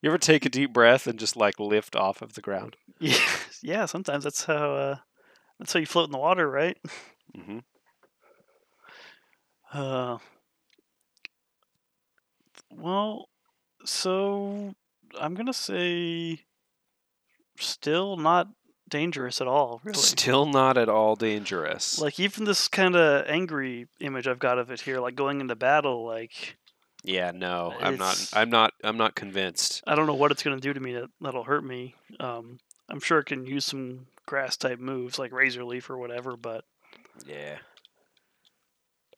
You 0.00 0.08
ever 0.10 0.18
take 0.18 0.44
a 0.46 0.48
deep 0.48 0.72
breath 0.72 1.06
and 1.08 1.18
just 1.18 1.36
like 1.36 1.58
lift 1.58 1.96
off 1.96 2.22
of 2.22 2.34
the 2.34 2.40
ground? 2.40 2.76
yeah, 3.62 3.86
sometimes 3.86 4.22
that's 4.24 4.44
how 4.44 4.72
uh, 4.74 4.96
that's 5.58 5.72
how 5.72 5.80
you 5.80 5.86
float 5.86 6.06
in 6.06 6.12
the 6.12 6.18
water, 6.18 6.48
right? 6.48 6.76
Mm-hmm. 7.36 7.58
Uh, 9.72 10.18
well, 12.70 13.28
so 13.84 14.74
I'm 15.20 15.34
gonna 15.34 15.52
say 15.52 16.40
still 17.58 18.16
not 18.16 18.48
dangerous 18.88 19.40
at 19.40 19.46
all, 19.46 19.80
really. 19.84 19.98
Still 19.98 20.46
not 20.46 20.76
at 20.76 20.88
all 20.88 21.16
dangerous. 21.16 21.98
Like 21.98 22.18
even 22.20 22.44
this 22.44 22.68
kind 22.68 22.96
of 22.96 23.26
angry 23.26 23.86
image 24.00 24.26
I've 24.26 24.38
got 24.38 24.58
of 24.58 24.70
it 24.70 24.80
here, 24.82 24.98
like 25.00 25.14
going 25.14 25.40
into 25.40 25.56
battle, 25.56 26.04
like 26.04 26.56
yeah, 27.04 27.32
no, 27.34 27.74
I'm 27.80 27.96
not. 27.96 28.30
I'm 28.32 28.50
not. 28.50 28.74
I'm 28.84 28.96
not 28.96 29.14
convinced. 29.16 29.82
I 29.86 29.94
don't 29.96 30.06
know 30.06 30.14
what 30.14 30.30
it's 30.30 30.42
gonna 30.42 30.60
do 30.60 30.72
to 30.72 30.80
me 30.80 30.92
that 30.94 31.10
that'll 31.20 31.44
hurt 31.44 31.64
me. 31.64 31.94
Um, 32.20 32.58
I'm 32.88 33.00
sure 33.00 33.18
it 33.18 33.26
can 33.26 33.44
use 33.46 33.64
some 33.64 34.06
grass 34.26 34.56
type 34.56 34.78
moves 34.78 35.18
like 35.18 35.32
Razor 35.32 35.64
Leaf 35.64 35.90
or 35.90 35.98
whatever, 35.98 36.36
but 36.36 36.64
Yeah. 37.26 37.58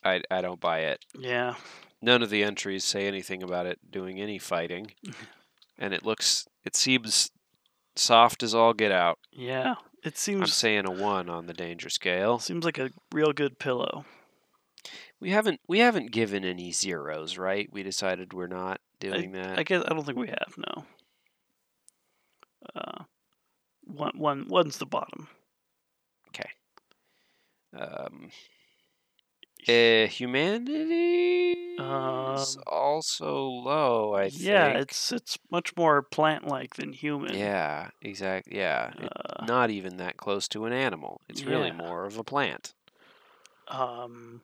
I 0.03 0.23
I 0.31 0.41
don't 0.41 0.61
buy 0.61 0.81
it. 0.81 1.05
yeah, 1.19 1.55
None 2.03 2.23
of 2.23 2.31
the 2.31 2.43
entries 2.45 2.85
say 2.85 3.07
anything 3.07 3.43
about 3.43 3.67
it 3.67 3.79
doing 3.91 4.21
any 4.21 4.39
fighting, 4.39 4.93
and 5.79 5.95
it 5.95 6.05
looks. 6.05 6.47
It 6.65 6.77
seems 6.77 7.31
soft 7.97 8.43
as 8.43 8.55
all 8.55 8.73
get 8.73 8.93
out. 8.93 9.19
yeah, 9.33 9.75
it 10.03 10.19
seems. 10.19 10.41
I'm 10.41 10.47
saying 10.47 10.87
a 10.87 10.91
one 10.91 11.29
on 11.29 11.47
the 11.47 11.55
danger 11.55 11.89
scale. 11.89 12.39
seems 12.39 12.65
like 12.65 12.79
a 12.79 12.91
real 13.13 13.33
good 13.33 13.59
pillow. 13.59 14.05
We 15.21 15.31
haven't 15.31 15.61
we 15.67 15.79
haven't 15.79 16.11
given 16.11 16.45
any 16.45 16.73
zeros, 16.73 17.39
right? 17.39 17.69
We 17.73 17.83
decided 17.83 18.33
we're 18.33 18.47
not 18.47 18.81
doing 19.01 19.33
that. 19.33 19.59
I 19.59 19.63
guess 19.63 19.83
I 19.87 19.95
don't 19.95 20.05
think 20.05 20.19
we 20.19 20.29
have 20.29 20.55
no. 20.59 20.85
Uh, 22.75 23.05
one 23.85 24.13
one 24.17 24.47
one's 24.49 24.79
the 24.79 24.87
bottom. 24.87 25.29
Okay. 26.29 26.51
Um, 27.79 28.31
uh, 29.69 30.07
humanity 30.09 31.53
is 31.53 32.57
Um, 32.57 32.63
also 32.67 33.47
low. 33.47 34.15
I 34.15 34.29
yeah, 34.29 34.69
think. 34.69 34.81
it's 34.83 35.13
it's 35.13 35.39
much 35.51 35.77
more 35.77 36.03
plant 36.03 36.47
like 36.47 36.77
than 36.77 36.93
human. 36.93 37.35
yeah, 37.35 37.91
exactly. 38.01 38.57
Yeah, 38.57 38.93
it- 38.99 39.13
Uh, 39.15 39.45
not 39.47 39.71
even 39.71 39.97
that 39.99 40.17
close 40.17 40.49
to 40.49 40.65
an 40.67 40.73
animal. 40.73 41.21
It's 41.29 41.45
really 41.45 41.73
more 41.73 42.05
of 42.07 42.17
a 42.19 42.25
plant. 42.25 42.75
um, 43.69 44.43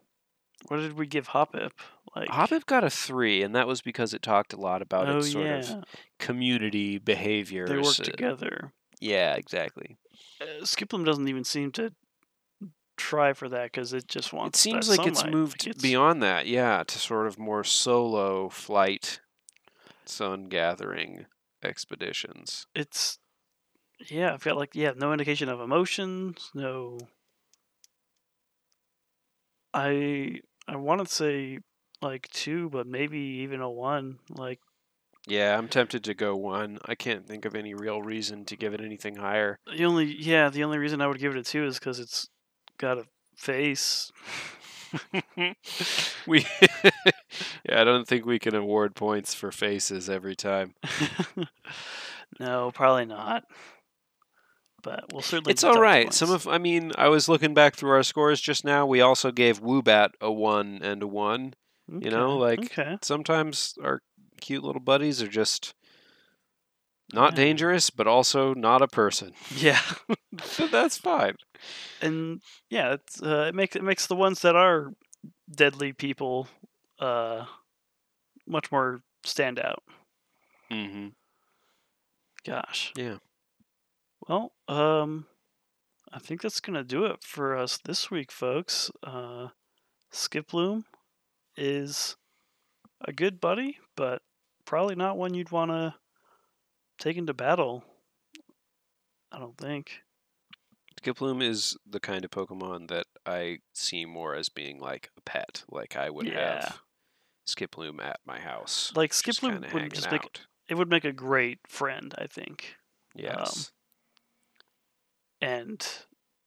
what 0.68 0.78
did 0.78 0.94
we 0.94 1.06
give 1.06 1.28
Hoppip? 1.28 1.70
Like 2.16 2.28
Hoppip 2.28 2.66
got 2.66 2.84
a 2.84 2.90
three, 2.90 3.42
and 3.42 3.54
that 3.54 3.66
was 3.68 3.80
because 3.80 4.12
it 4.12 4.22
talked 4.22 4.52
a 4.52 4.56
lot 4.60 4.82
about 4.82 5.08
Oh 5.08 5.18
its 5.18 5.30
sort 5.30 5.46
yeah, 5.46 5.72
of 5.78 5.84
community 6.18 6.98
behaviors. 6.98 7.68
they 7.70 7.76
work 7.76 8.00
uh, 8.00 8.02
together. 8.04 8.72
Yeah, 9.00 9.34
exactly. 9.36 9.96
Uh, 10.40 10.62
Skiploom 10.64 11.04
doesn't 11.04 11.28
even 11.28 11.44
seem 11.44 11.70
to 11.72 11.92
try 13.00 13.32
for 13.32 13.48
that 13.48 13.64
because 13.72 13.92
it 13.92 14.06
just 14.08 14.32
wants. 14.32 14.58
It 14.58 14.62
seems 14.62 14.88
like 14.88 15.06
it's 15.06 15.24
moved 15.24 15.62
Like, 15.66 15.70
it's- 15.70 15.82
beyond 15.82 16.22
that, 16.22 16.46
yeah, 16.46 16.84
to 16.86 16.98
sort 16.98 17.26
of 17.26 17.38
more 17.38 17.64
solo 17.64 18.48
flight, 18.48 19.20
sun 20.04 20.48
gathering 20.48 21.26
expeditions. 21.62 22.66
It's 22.74 23.18
yeah, 24.08 24.32
I've 24.34 24.42
got 24.44 24.56
like 24.56 24.74
yeah, 24.74 24.92
no 24.96 25.12
indication 25.12 25.48
of 25.48 25.60
emotions, 25.60 26.50
no. 26.54 26.98
I 29.74 30.40
I 30.66 30.76
want 30.76 31.00
to 31.06 31.12
say 31.12 31.58
like 32.02 32.28
two, 32.30 32.68
but 32.70 32.86
maybe 32.86 33.18
even 33.18 33.60
a 33.60 33.70
one. 33.70 34.18
Like 34.30 34.60
Yeah, 35.26 35.56
I'm 35.56 35.68
tempted 35.68 36.02
to 36.04 36.14
go 36.14 36.34
one. 36.36 36.78
I 36.84 36.94
can't 36.94 37.26
think 37.26 37.44
of 37.44 37.54
any 37.54 37.74
real 37.74 38.02
reason 38.02 38.44
to 38.46 38.56
give 38.56 38.74
it 38.74 38.80
anything 38.80 39.16
higher. 39.16 39.58
the 39.66 39.84
only 39.84 40.06
yeah, 40.06 40.48
the 40.50 40.64
only 40.64 40.78
reason 40.78 41.00
I 41.00 41.06
would 41.06 41.18
give 41.20 41.34
it 41.36 41.38
a 41.38 41.44
two 41.44 41.64
is 41.64 41.78
because 41.78 42.00
it's 42.00 42.28
got 42.80 42.98
a 42.98 43.04
face. 43.36 44.10
we, 46.26 46.44
yeah, 46.84 47.80
I 47.80 47.84
don't 47.84 48.08
think 48.08 48.26
we 48.26 48.38
can 48.38 48.54
award 48.54 48.94
points 48.96 49.34
for 49.34 49.52
faces 49.52 50.08
every 50.10 50.34
time. 50.34 50.74
no, 52.40 52.70
probably 52.74 53.04
not. 53.04 53.44
But 54.82 55.04
we'll 55.12 55.22
certainly. 55.22 55.52
It's 55.52 55.62
all 55.62 55.74
right. 55.74 56.06
right. 56.06 56.14
Some 56.14 56.30
of, 56.32 56.48
I 56.48 56.56
mean, 56.58 56.92
I 56.96 57.08
was 57.08 57.28
looking 57.28 57.52
back 57.52 57.76
through 57.76 57.90
our 57.90 58.02
scores 58.02 58.40
just 58.40 58.64
now. 58.64 58.86
We 58.86 59.00
also 59.02 59.30
gave 59.30 59.60
Woobat 59.60 60.10
a 60.20 60.32
one 60.32 60.80
and 60.82 61.02
a 61.02 61.06
one. 61.06 61.54
you 61.86 62.10
know, 62.10 62.36
like- 62.36 62.60
okay. 62.60 62.96
Sometimes 63.02 63.74
our 63.84 64.00
cute 64.40 64.64
little 64.64 64.80
buddies 64.80 65.22
are 65.22 65.28
just 65.28 65.74
not 67.12 67.32
Yeah. 67.32 67.44
dangerous, 67.44 67.90
but 67.90 68.06
also 68.06 68.54
not 68.54 68.80
a 68.80 68.88
person. 68.88 69.34
Yeah. 69.54 69.80
So 70.42 70.66
that's 70.66 70.96
fine. 70.98 71.34
and 72.00 72.40
yeah, 72.68 72.94
it's, 72.94 73.22
uh, 73.22 73.46
it 73.48 73.54
makes 73.54 73.76
it 73.76 73.82
makes 73.82 74.06
the 74.06 74.16
ones 74.16 74.42
that 74.42 74.56
are 74.56 74.92
deadly 75.50 75.92
people 75.92 76.48
uh, 76.98 77.44
much 78.46 78.70
more 78.70 79.00
stand 79.24 79.58
out. 79.58 79.82
Mm-hmm. 80.70 81.08
Gosh. 82.44 82.92
Yeah. 82.96 83.16
Well, 84.28 84.52
um, 84.68 85.26
I 86.12 86.18
think 86.18 86.42
that's 86.42 86.60
gonna 86.60 86.84
do 86.84 87.04
it 87.06 87.22
for 87.22 87.56
us 87.56 87.78
this 87.78 88.10
week, 88.10 88.30
folks. 88.30 88.90
Uh, 89.02 89.48
Skiploom 90.12 90.84
is 91.56 92.16
a 93.04 93.12
good 93.12 93.40
buddy, 93.40 93.78
but 93.96 94.22
probably 94.64 94.94
not 94.94 95.16
one 95.16 95.34
you'd 95.34 95.50
want 95.50 95.70
to 95.70 95.94
take 96.98 97.16
into 97.16 97.34
battle. 97.34 97.84
I 99.32 99.38
don't 99.38 99.56
think. 99.56 100.02
Skiploom 101.02 101.42
is 101.42 101.76
the 101.86 102.00
kind 102.00 102.24
of 102.24 102.30
Pokemon 102.30 102.88
that 102.88 103.06
I 103.24 103.58
see 103.74 104.04
more 104.04 104.34
as 104.34 104.48
being 104.48 104.78
like 104.78 105.10
a 105.16 105.20
pet. 105.22 105.64
Like 105.70 105.96
I 105.96 106.10
would 106.10 106.26
Yeah. 106.26 106.62
have 106.64 106.80
Skiploom 107.46 108.02
at 108.02 108.20
my 108.26 108.38
house. 108.38 108.92
Like 108.94 109.12
Skiploom 109.12 109.72
would 109.72 109.92
just 109.94 110.10
make 110.10 110.24
out. 110.24 110.46
it 110.68 110.74
would 110.74 110.90
make 110.90 111.04
a 111.04 111.12
great 111.12 111.60
friend, 111.68 112.14
I 112.18 112.26
think. 112.26 112.76
Yes. 113.14 113.72
and 115.40 115.86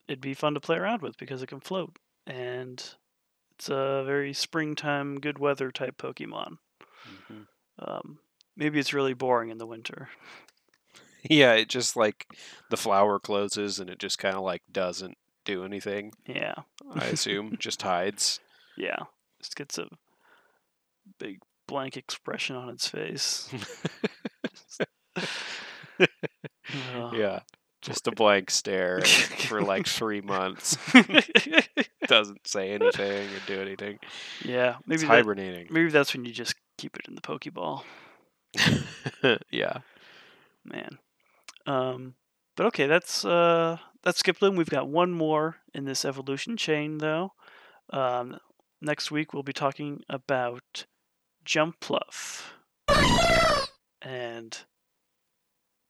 it'd 0.07 0.21
be 0.21 0.33
fun 0.35 0.53
to 0.53 0.59
play 0.59 0.77
around 0.77 1.01
with 1.01 1.17
because 1.17 1.41
it 1.41 1.47
can 1.47 1.59
float 1.59 1.97
and 2.27 2.95
it's 3.51 3.67
a 3.67 4.03
very 4.05 4.33
springtime 4.33 5.19
good 5.19 5.39
weather 5.39 5.71
type 5.71 5.97
pokemon 5.97 6.57
Mhm. 7.05 7.47
um, 7.79 8.19
maybe 8.55 8.79
it's 8.79 8.93
really 8.93 9.13
boring 9.15 9.49
in 9.49 9.57
the 9.57 9.65
winter 9.65 10.09
Yeah, 11.29 11.53
it 11.53 11.69
just 11.69 11.95
like 11.95 12.27
the 12.69 12.77
flower 12.77 13.19
closes 13.19 13.79
and 13.79 13.89
it 13.89 13.99
just 13.99 14.19
kind 14.19 14.35
of 14.35 14.43
like 14.43 14.61
doesn't 14.71 15.17
do 15.45 15.63
anything. 15.65 16.11
Yeah, 16.27 16.55
I 16.93 17.05
assume 17.05 17.55
just 17.59 17.81
hides. 17.83 18.39
yeah. 18.77 18.97
Just 19.39 19.55
gets 19.57 19.77
a 19.77 19.87
big 21.19 21.39
blank 21.67 21.97
expression 21.97 22.55
on 22.55 22.69
its 22.69 22.87
face. 22.87 23.49
Ugh. 25.99 27.13
Yeah, 27.13 27.39
just 27.81 28.07
a 28.07 28.11
blank 28.11 28.49
stare 28.49 29.01
for 29.47 29.61
like 29.61 29.85
three 29.85 30.21
months. 30.21 30.77
Doesn't 32.07 32.47
say 32.47 32.71
anything 32.71 33.27
or 33.29 33.39
do 33.45 33.61
anything. 33.61 33.99
yeah, 34.43 34.75
maybe 34.87 35.01
that, 35.01 35.07
hibernating. 35.07 35.67
maybe 35.69 35.89
that's 35.89 36.13
when 36.13 36.23
you 36.25 36.31
just 36.31 36.55
keep 36.77 36.95
it 36.95 37.07
in 37.07 37.15
the 37.15 37.21
Pokeball, 37.21 37.83
yeah. 39.51 39.79
man. 40.63 40.99
Um, 41.65 42.15
but 42.55 42.65
okay, 42.67 42.87
that's 42.87 43.25
uh 43.25 43.77
that's 44.03 44.21
Skiploom. 44.21 44.57
We've 44.57 44.69
got 44.69 44.87
one 44.87 45.11
more 45.11 45.57
in 45.73 45.85
this 45.85 46.05
evolution 46.05 46.57
chain 46.57 46.99
though. 46.99 47.33
Um, 47.89 48.37
next 48.81 49.11
week 49.11 49.33
we'll 49.33 49.43
be 49.43 49.53
talking 49.53 50.03
about 50.09 50.85
Jumpluff, 51.45 52.43
and 54.01 54.57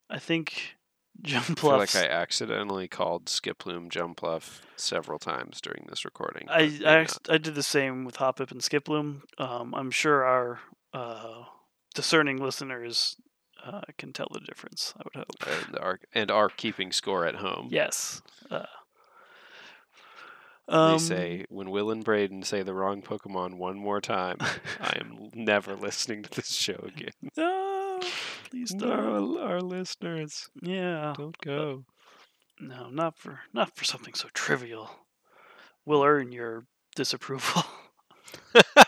I 0.09 0.19
think 0.19 0.75
I 1.25 1.39
feel 1.39 1.77
like 1.77 1.95
I 1.95 2.07
accidentally 2.07 2.87
called 2.87 3.25
Skiploom 3.25 3.89
Jumpluff 3.89 4.61
several 4.75 5.19
times 5.19 5.61
during 5.61 5.85
this 5.89 6.05
recording. 6.05 6.47
I 6.49 6.79
I. 6.85 7.07
I 7.29 7.37
did 7.37 7.55
the 7.55 7.63
same 7.63 8.05
with 8.05 8.17
Hoppip 8.17 8.51
and 8.51 8.61
Skiploom. 8.61 9.21
Um, 9.37 9.73
I'm 9.75 9.91
sure 9.91 10.23
our 10.23 10.59
uh, 10.93 11.43
discerning 11.93 12.37
listeners 12.37 13.17
uh, 13.63 13.81
can 13.97 14.13
tell 14.13 14.27
the 14.31 14.39
difference. 14.41 14.93
I 14.97 15.01
would 15.03 15.15
hope. 15.15 15.47
and 15.67 15.77
are 15.79 15.99
and 16.13 16.31
are 16.31 16.49
keeping 16.49 16.91
score 16.91 17.25
at 17.25 17.35
home. 17.35 17.69
Yes. 17.71 18.21
Uh, 18.49 18.65
They 20.67 20.75
um, 20.75 20.99
say 20.99 21.45
when 21.49 21.69
Will 21.71 21.91
and 21.91 22.03
Brayden 22.03 22.45
say 22.45 22.61
the 22.63 22.73
wrong 22.73 23.01
Pokemon 23.01 23.55
one 23.57 23.77
more 23.77 24.01
time, 24.01 24.37
I 24.79 24.97
am 24.99 25.29
never 25.33 25.75
listening 25.75 26.23
to 26.23 26.29
this 26.29 26.53
show 26.53 26.85
again. 26.87 27.11
No, 27.37 27.99
please 28.49 28.73
don't. 28.77 28.89
No, 28.89 29.39
our 29.41 29.61
listeners 29.61 30.49
Yeah. 30.61 31.15
don't 31.17 31.37
go. 31.39 31.85
No, 32.59 32.89
not 32.89 33.17
for 33.17 33.41
not 33.53 33.75
for 33.75 33.83
something 33.83 34.13
so 34.13 34.29
trivial. 34.33 34.89
We'll 35.85 36.03
earn 36.03 36.31
your 36.31 36.65
disapproval. 36.95 37.63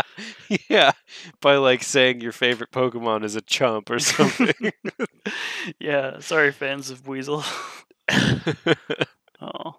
yeah, 0.68 0.92
by 1.40 1.56
like 1.56 1.82
saying 1.82 2.20
your 2.20 2.32
favorite 2.32 2.70
Pokemon 2.70 3.24
is 3.24 3.36
a 3.36 3.40
chump 3.42 3.90
or 3.90 3.98
something. 3.98 4.72
yeah. 5.78 6.18
Sorry, 6.20 6.52
fans 6.52 6.90
of 6.90 7.06
Weasel. 7.06 7.44
oh. 9.40 9.74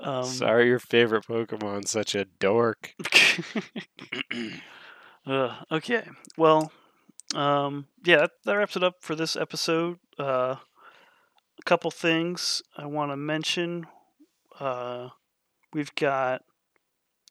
Um, 0.00 0.24
Sorry, 0.24 0.66
your 0.66 0.78
favorite 0.78 1.26
Pokemon's 1.26 1.90
such 1.90 2.14
a 2.14 2.26
dork. 2.26 2.94
uh, 5.26 5.56
okay. 5.72 6.06
Well, 6.36 6.70
um, 7.34 7.86
yeah, 8.04 8.18
that, 8.18 8.30
that 8.44 8.54
wraps 8.54 8.76
it 8.76 8.82
up 8.82 8.96
for 9.00 9.14
this 9.14 9.36
episode. 9.36 9.98
Uh, 10.18 10.56
a 11.58 11.62
couple 11.64 11.90
things 11.90 12.62
I 12.76 12.86
want 12.86 13.12
to 13.12 13.16
mention. 13.16 13.86
Uh, 14.60 15.08
we've 15.72 15.94
got 15.94 16.42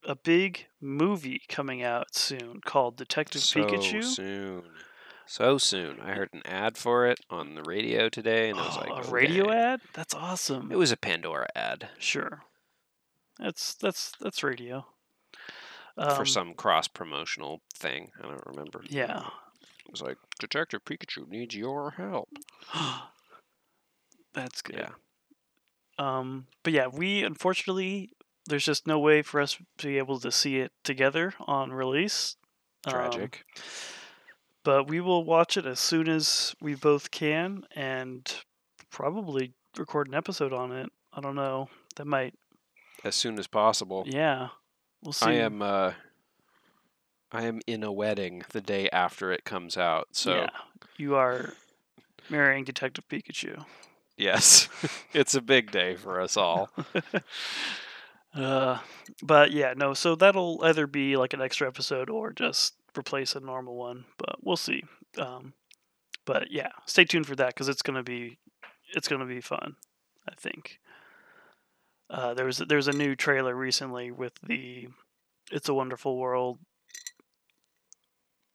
a 0.06 0.16
big 0.16 0.68
movie 0.82 1.42
coming 1.48 1.82
out 1.84 2.16
soon 2.16 2.60
called 2.66 2.98
Detective 2.98 3.42
Pikachu. 3.42 3.44
so 3.44 3.62
Pikachu. 3.66 4.04
soon. 4.04 4.64
So 5.26 5.58
soon. 5.58 6.00
I 6.02 6.12
heard 6.14 6.30
an 6.34 6.42
ad 6.46 6.78
for 6.78 7.06
it 7.08 7.20
on 7.30 7.56
the 7.56 7.64
radio 7.64 8.10
today, 8.10 8.50
and 8.50 8.60
I 8.60 8.64
was 8.68 8.78
Oh, 8.78 8.94
like, 8.94 9.08
a 9.08 9.12
radio 9.12 9.46
"Okay." 9.50 9.58
ad? 9.58 9.82
That's 9.94 10.14
awesome. 10.14 10.72
It 10.72 10.78
was 10.78 10.92
a 10.92 10.98
Pandora 10.98 11.48
ad 11.56 11.90
sure. 11.98 12.44
That's 13.40 13.74
that's 13.76 14.12
that's 14.20 14.44
radio. 14.44 14.86
for 15.96 16.20
Um, 16.22 16.26
some 16.26 16.54
cross 16.54 16.88
promotional 16.88 17.62
thing. 17.76 18.12
I 18.20 18.24
don't 18.24 18.46
remember. 18.46 18.84
Yeah. 18.90 19.28
It 19.86 19.92
was 19.92 20.02
like 20.02 20.18
Detective 20.40 20.84
Pikachu 20.86 21.28
needs 21.28 21.56
your 21.56 21.92
help. 21.92 22.30
That's 24.34 24.62
good. 24.62 24.78
Yeah. 24.80 24.90
Um, 26.00 26.48
but 26.64 26.74
yeah, 26.74 26.88
we 26.88 27.24
unfortunately 27.24 28.10
there's 28.46 28.66
just 28.66 28.88
no 28.88 29.00
way 29.00 29.22
for 29.22 29.40
us 29.42 29.58
to 29.78 29.88
be 29.88 29.98
able 29.98 30.20
to 30.20 30.32
see 30.32 30.58
it 30.60 30.72
together 30.84 31.34
on 31.40 31.72
release. 31.72 32.36
Um, 32.86 32.92
Tragic. 32.94 33.46
but 34.64 34.88
we 34.90 35.00
will 35.00 35.24
watch 35.24 35.56
it 35.56 35.66
as 35.66 35.80
soon 35.80 36.10
as 36.10 36.54
we 36.62 36.76
both 36.76 37.12
can, 37.12 37.64
and 37.76 38.30
probably 38.90 39.54
record 39.78 40.08
an 40.08 40.14
episode 40.14 40.52
on 40.54 40.72
it. 40.72 40.90
I 41.14 41.22
don't 41.22 41.36
know. 41.36 41.70
That 41.96 42.06
might. 42.06 42.34
as 43.04 43.16
soon 43.16 43.40
as 43.40 43.48
possible. 43.48 44.04
Yeah. 44.06 44.50
We'll 45.02 45.14
see. 45.14 45.26
I 45.28 45.34
am 45.34 45.62
uh 45.62 45.94
I 47.32 47.44
am 47.44 47.62
in 47.68 47.84
a 47.84 47.92
wedding 47.92 48.44
the 48.52 48.62
day 48.62 48.90
after 48.92 49.32
it 49.32 49.44
comes 49.46 49.78
out. 49.78 50.08
So 50.12 50.36
Yeah. 50.36 50.50
You 50.98 51.16
are 51.16 51.54
marrying 52.30 52.64
Detective 52.64 53.08
Pikachu. 53.10 53.66
yes. 54.18 54.70
it's 55.14 55.34
a 55.36 55.42
big 55.42 55.72
day 55.72 55.96
for 55.96 56.20
us 56.22 56.38
all. 56.38 56.70
Uh, 58.34 58.80
but 59.22 59.52
yeah, 59.52 59.74
no. 59.76 59.94
So 59.94 60.16
that'll 60.16 60.62
either 60.64 60.88
be 60.88 61.18
like 61.18 61.34
an 61.34 61.42
extra 61.42 61.68
episode 61.68 62.10
or 62.10 62.32
just 62.32 62.74
replace 62.98 63.36
a 63.36 63.40
normal 63.40 63.76
one. 63.76 64.06
But 64.18 64.38
we'll 64.42 64.58
see. 64.58 64.84
Um, 65.18 65.54
but 66.26 66.52
yeah, 66.52 66.70
stay 66.86 67.06
tuned 67.06 67.28
for 67.28 67.36
that 67.36 67.50
because 67.50 67.70
it's 67.70 67.82
gonna 67.82 68.04
be 68.04 68.38
it's 68.96 69.08
gonna 69.08 69.26
be 69.26 69.42
fun. 69.42 69.76
I 70.28 70.34
think. 70.36 70.80
Uh, 72.10 72.34
there 72.34 72.46
was 72.46 72.58
there 72.58 72.78
was 72.78 72.88
a 72.88 72.92
new 72.94 73.16
trailer 73.16 73.56
recently 73.56 74.12
with 74.12 74.34
the 74.42 74.88
"It's 75.52 75.70
a 75.70 75.74
Wonderful 75.74 76.18
World" 76.18 76.60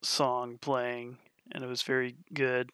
song 0.02 0.58
playing, 0.60 1.18
and 1.52 1.62
it 1.64 1.66
was 1.66 1.82
very 1.82 2.16
good. 2.32 2.70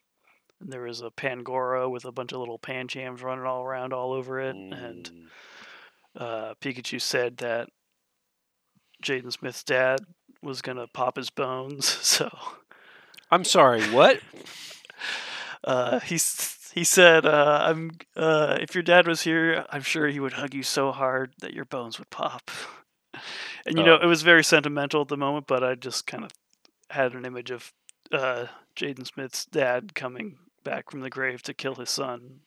And 0.60 0.72
there 0.72 0.82
was 0.82 1.00
a 1.00 1.10
Pangoro 1.10 1.90
with 1.90 2.04
a 2.04 2.12
bunch 2.12 2.32
of 2.32 2.38
little 2.38 2.58
Panchams 2.58 3.22
running 3.22 3.44
all 3.44 3.62
around 3.62 3.92
all 3.92 4.12
over 4.12 4.40
it, 4.40 4.54
and 4.54 5.10
Mm. 5.10 5.28
Uh, 6.16 6.54
Pikachu 6.60 7.00
said 7.00 7.38
that 7.38 7.68
Jaden 9.02 9.32
Smith's 9.32 9.64
dad 9.64 10.00
was 10.42 10.62
gonna 10.62 10.86
pop 10.86 11.16
his 11.16 11.30
bones. 11.30 11.86
So 12.02 12.30
I'm 13.30 13.44
sorry, 13.44 13.82
what? 13.90 14.20
uh, 15.64 16.00
he 16.00 16.14
he 16.74 16.84
said, 16.84 17.26
uh, 17.26 17.62
"I'm 17.66 17.92
uh, 18.16 18.58
if 18.60 18.74
your 18.74 18.82
dad 18.82 19.06
was 19.06 19.22
here, 19.22 19.64
I'm 19.70 19.82
sure 19.82 20.08
he 20.08 20.20
would 20.20 20.34
hug 20.34 20.54
you 20.54 20.62
so 20.62 20.92
hard 20.92 21.32
that 21.40 21.52
your 21.54 21.64
bones 21.64 21.98
would 21.98 22.10
pop." 22.10 22.50
And 23.66 23.78
you 23.78 23.84
know, 23.84 23.96
Oh. 23.96 24.02
it 24.02 24.06
was 24.06 24.20
very 24.22 24.44
sentimental 24.44 25.00
at 25.02 25.08
the 25.08 25.16
moment, 25.16 25.46
but 25.46 25.64
I 25.64 25.74
just 25.76 26.06
kind 26.06 26.24
of 26.24 26.32
had 26.90 27.14
an 27.14 27.24
image 27.24 27.50
of 27.50 27.72
uh, 28.12 28.46
Jaden 28.76 29.06
Smith's 29.06 29.46
dad 29.46 29.94
coming 29.94 30.36
back 30.64 30.90
from 30.90 31.00
the 31.00 31.08
grave 31.08 31.42
to 31.44 31.54
kill 31.54 31.76
his 31.76 31.88
son. 31.88 32.40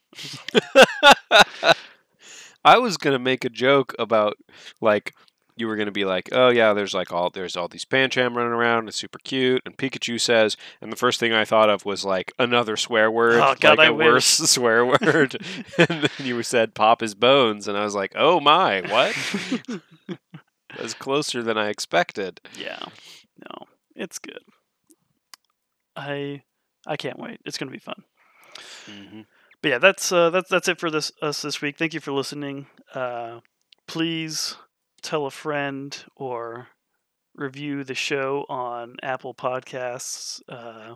I 2.67 2.77
was 2.79 2.97
gonna 2.97 3.19
make 3.19 3.45
a 3.45 3.49
joke 3.49 3.93
about 3.97 4.35
like 4.81 5.13
you 5.55 5.67
were 5.67 5.75
gonna 5.75 5.91
be 5.91 6.05
like, 6.05 6.29
oh 6.33 6.49
yeah, 6.49 6.73
there's 6.73 6.93
like 6.93 7.11
all 7.13 7.29
there's 7.29 7.55
all 7.55 7.67
these 7.67 7.85
Pancham 7.85 8.35
running 8.35 8.51
around, 8.53 8.87
it's 8.87 8.97
super 8.97 9.19
cute, 9.23 9.61
and 9.65 9.77
Pikachu 9.77 10.19
says, 10.19 10.55
and 10.81 10.91
the 10.91 10.95
first 10.97 11.19
thing 11.19 11.33
I 11.33 11.45
thought 11.45 11.69
of 11.69 11.85
was 11.85 12.03
like 12.05 12.31
another 12.37 12.75
swear 12.77 13.09
word, 13.09 13.39
Oh, 13.41 13.55
God, 13.59 13.77
like 13.77 13.79
I 13.79 13.89
a 13.89 13.93
wish. 13.93 14.05
worse 14.05 14.25
swear 14.51 14.85
word, 14.85 15.37
and 15.77 16.03
then 16.03 16.25
you 16.25 16.43
said 16.43 16.75
pop 16.75 17.01
his 17.01 17.15
bones, 17.15 17.67
and 17.67 17.77
I 17.77 17.83
was 17.83 17.95
like, 17.95 18.11
oh 18.15 18.39
my, 18.39 18.81
what? 18.81 19.15
That's 20.77 20.93
closer 20.93 21.41
than 21.41 21.57
I 21.57 21.69
expected. 21.69 22.39
Yeah. 22.59 22.79
No, 23.39 23.65
it's 23.95 24.19
good. 24.19 24.41
I 25.95 26.43
I 26.85 26.97
can't 26.97 27.17
wait. 27.17 27.39
It's 27.45 27.57
gonna 27.57 27.71
be 27.71 27.79
fun. 27.79 28.03
hmm 28.85 29.21
But 29.61 29.69
yeah, 29.69 29.77
that's 29.79 30.11
uh, 30.11 30.29
that's 30.29 30.49
that's 30.49 30.67
it 30.67 30.79
for 30.79 30.89
this 30.91 31.11
us 31.21 31.41
this 31.41 31.61
week. 31.61 31.77
Thank 31.77 31.93
you 31.93 31.99
for 31.99 32.11
listening. 32.11 32.67
Uh, 32.93 33.39
please 33.87 34.55
tell 35.01 35.25
a 35.25 35.31
friend 35.31 36.03
or 36.15 36.67
review 37.35 37.83
the 37.83 37.95
show 37.95 38.45
on 38.49 38.95
Apple 39.03 39.33
Podcasts 39.33 40.41
uh, 40.49 40.95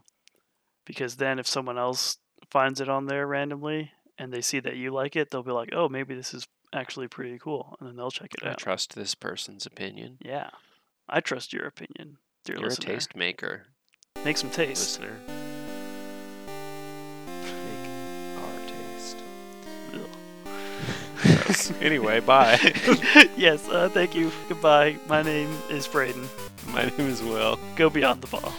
because 0.85 1.15
then 1.17 1.39
if 1.39 1.47
someone 1.47 1.77
else 1.77 2.17
finds 2.49 2.81
it 2.81 2.89
on 2.89 3.05
there 3.05 3.25
randomly 3.27 3.91
and 4.17 4.31
they 4.33 4.41
see 4.41 4.59
that 4.59 4.75
you 4.75 4.91
like 4.91 5.15
it, 5.15 5.31
they'll 5.31 5.43
be 5.43 5.51
like, 5.51 5.69
"Oh, 5.73 5.89
maybe 5.89 6.13
this 6.13 6.33
is 6.33 6.47
actually 6.73 7.07
pretty 7.07 7.39
cool," 7.39 7.75
and 7.79 7.89
then 7.89 7.95
they'll 7.95 8.11
check 8.11 8.31
it 8.35 8.45
I 8.45 8.51
out. 8.51 8.57
trust 8.59 8.93
this 8.95 9.15
person's 9.15 9.65
opinion. 9.65 10.17
Yeah, 10.23 10.49
I 11.09 11.19
trust 11.19 11.51
your 11.51 11.65
opinion, 11.65 12.17
dear 12.45 12.57
You're 12.57 12.69
listener. 12.69 12.91
a 12.91 12.95
taste 12.95 13.15
maker, 13.15 13.63
Make 14.23 14.37
some 14.37 14.51
taste. 14.51 14.99
listener. 15.01 15.40
anyway, 21.81 22.19
bye. 22.19 22.57
yes, 23.37 23.67
uh, 23.69 23.89
thank 23.89 24.15
you. 24.15 24.31
Goodbye. 24.49 24.97
My 25.07 25.21
name 25.21 25.49
is 25.69 25.87
Brayden. 25.87 26.27
My 26.73 26.85
name 26.85 27.07
is 27.07 27.21
Will. 27.21 27.59
Go 27.75 27.89
beyond 27.89 28.21
the 28.21 28.27
ball. 28.27 28.53